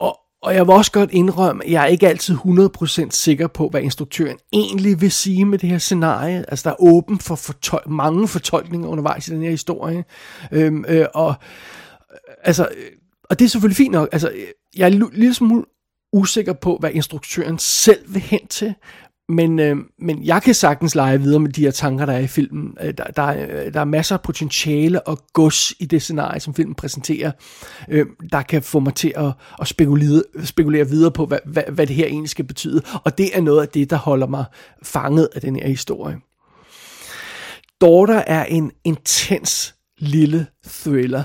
og, 0.00 0.18
og 0.42 0.54
jeg 0.54 0.66
vil 0.66 0.74
også 0.74 0.92
godt 0.92 1.10
indrømme, 1.12 1.64
at 1.64 1.70
jeg 1.70 1.82
er 1.82 1.86
ikke 1.86 2.08
altid 2.08 2.34
100% 2.34 3.10
sikker 3.10 3.46
på, 3.46 3.68
hvad 3.68 3.82
instruktøren 3.82 4.36
egentlig 4.52 5.00
vil 5.00 5.12
sige 5.12 5.44
med 5.44 5.58
det 5.58 5.68
her 5.68 5.78
scenarie. 5.78 6.44
Altså, 6.50 6.68
der 6.68 6.70
er 6.70 6.82
åben 6.82 7.18
for 7.18 7.36
fortol- 7.36 7.90
mange 7.90 8.28
fortolkninger 8.28 8.88
undervejs 8.88 9.28
i 9.28 9.30
den 9.30 9.42
her 9.42 9.50
historie. 9.50 10.04
Øhm, 10.52 10.84
øh, 10.88 11.06
og, 11.14 11.34
øh, 12.12 12.34
altså, 12.44 12.68
øh, 12.76 12.90
og 13.30 13.38
det 13.38 13.44
er 13.44 13.48
selvfølgelig 13.48 13.76
fint 13.76 13.92
nok. 13.92 14.08
Altså, 14.12 14.32
jeg 14.76 14.82
er 14.82 14.92
en 14.92 15.10
lille 15.12 15.34
smule 15.34 15.64
usikker 16.12 16.52
på, 16.52 16.76
hvad 16.80 16.90
instruktøren 16.94 17.58
selv 17.58 18.14
vil 18.14 18.22
hen 18.22 18.46
til, 18.46 18.74
men, 19.28 19.58
øh, 19.58 19.76
men 19.98 20.24
jeg 20.24 20.42
kan 20.42 20.54
sagtens 20.54 20.94
lege 20.94 21.20
videre 21.20 21.40
med 21.40 21.52
de 21.52 21.60
her 21.60 21.70
tanker, 21.70 22.06
der 22.06 22.12
er 22.12 22.18
i 22.18 22.26
filmen. 22.26 22.76
Øh, 22.80 22.94
der, 22.98 23.04
der, 23.04 23.26
øh, 23.26 23.74
der 23.74 23.80
er 23.80 23.84
masser 23.84 24.14
af 24.14 24.22
potentiale 24.22 25.06
og 25.06 25.18
gods 25.32 25.72
i 25.78 25.86
det 25.86 26.02
scenarie, 26.02 26.40
som 26.40 26.54
filmen 26.54 26.74
præsenterer, 26.74 27.32
øh, 27.88 28.06
der 28.32 28.42
kan 28.42 28.62
få 28.62 28.80
mig 28.80 28.94
til 28.94 29.12
at, 29.16 29.32
at 29.60 29.68
spekulere, 29.68 30.22
spekulere 30.44 30.88
videre 30.88 31.10
på, 31.10 31.26
hvad, 31.26 31.38
hvad, 31.44 31.62
hvad 31.68 31.86
det 31.86 31.96
her 31.96 32.06
egentlig 32.06 32.30
skal 32.30 32.44
betyde. 32.44 32.82
Og 33.04 33.18
det 33.18 33.36
er 33.36 33.40
noget 33.40 33.62
af 33.62 33.68
det, 33.68 33.90
der 33.90 33.96
holder 33.96 34.26
mig 34.26 34.44
fanget 34.82 35.28
af 35.34 35.40
den 35.40 35.56
her 35.56 35.68
historie. 35.68 36.16
Daughter 37.80 38.22
er 38.26 38.44
en 38.44 38.72
intens 38.84 39.74
lille 39.98 40.46
thriller. 40.66 41.24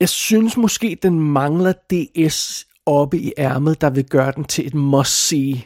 Jeg 0.00 0.08
synes 0.08 0.56
måske, 0.56 0.98
den 1.02 1.20
mangler 1.20 1.72
DS 1.72 2.66
oppe 2.86 3.18
i 3.18 3.32
ærmet, 3.38 3.80
der 3.80 3.90
vil 3.90 4.04
gøre 4.04 4.32
den 4.36 4.44
til 4.44 4.66
et 4.66 4.74
must-see. 4.74 5.62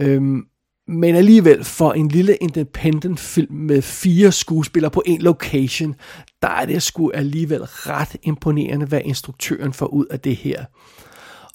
Øhm, 0.00 0.42
men 0.88 1.14
alligevel 1.14 1.64
for 1.64 1.92
en 1.92 2.08
lille 2.08 2.36
independent 2.36 3.20
film 3.20 3.54
med 3.54 3.82
fire 3.82 4.32
skuespillere 4.32 4.90
på 4.90 5.02
en 5.06 5.22
location, 5.22 5.94
der 6.42 6.48
er 6.48 6.66
det 6.66 6.82
sgu 6.82 7.10
alligevel 7.10 7.62
ret 7.64 8.16
imponerende, 8.22 8.86
hvad 8.86 9.00
instruktøren 9.04 9.72
får 9.72 9.86
ud 9.86 10.06
af 10.06 10.20
det 10.20 10.36
her. 10.36 10.64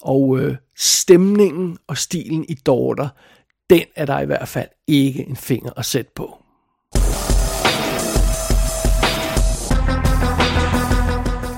Og 0.00 0.38
øh, 0.38 0.56
stemningen 0.76 1.78
og 1.86 1.98
stilen 1.98 2.44
i 2.48 2.54
Daughter, 2.54 3.08
den 3.70 3.82
er 3.96 4.06
der 4.06 4.20
i 4.20 4.26
hvert 4.26 4.48
fald 4.48 4.68
ikke 4.86 5.28
en 5.28 5.36
finger 5.36 5.70
at 5.76 5.84
sætte 5.84 6.10
på. 6.14 6.41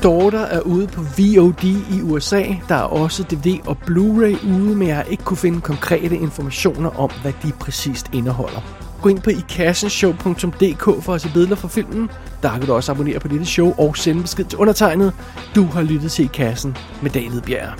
Daughter 0.04 0.40
er 0.40 0.60
ude 0.60 0.86
på 0.86 1.02
VOD 1.02 1.64
i 1.64 2.02
USA. 2.02 2.42
Der 2.68 2.74
er 2.74 2.82
også 2.82 3.22
DVD 3.22 3.58
og 3.66 3.76
Blu-ray 3.86 4.46
ude, 4.46 4.76
men 4.76 4.88
jeg 4.88 4.96
har 4.96 5.02
ikke 5.02 5.24
kunne 5.24 5.36
finde 5.36 5.60
konkrete 5.60 6.16
informationer 6.16 7.00
om, 7.00 7.10
hvad 7.22 7.32
de 7.42 7.52
præcist 7.60 8.10
indeholder. 8.12 8.60
Gå 9.02 9.08
ind 9.08 9.20
på 9.20 9.30
ikassenshow.dk 9.30 11.04
for 11.04 11.14
at 11.14 11.20
se 11.20 11.28
billeder 11.32 11.56
fra 11.56 11.68
filmen. 11.68 12.10
Der 12.42 12.50
kan 12.50 12.66
du 12.66 12.72
også 12.72 12.92
abonnere 12.92 13.20
på 13.20 13.28
dette 13.28 13.46
show 13.46 13.74
og 13.78 13.96
sende 13.96 14.22
besked 14.22 14.44
til 14.44 14.58
undertegnet. 14.58 15.12
Du 15.54 15.64
har 15.64 15.82
lyttet 15.82 16.12
til 16.12 16.24
I 16.24 16.28
Kassen 16.28 16.76
med 17.02 17.10
David 17.10 17.40
Bjerg. 17.40 17.78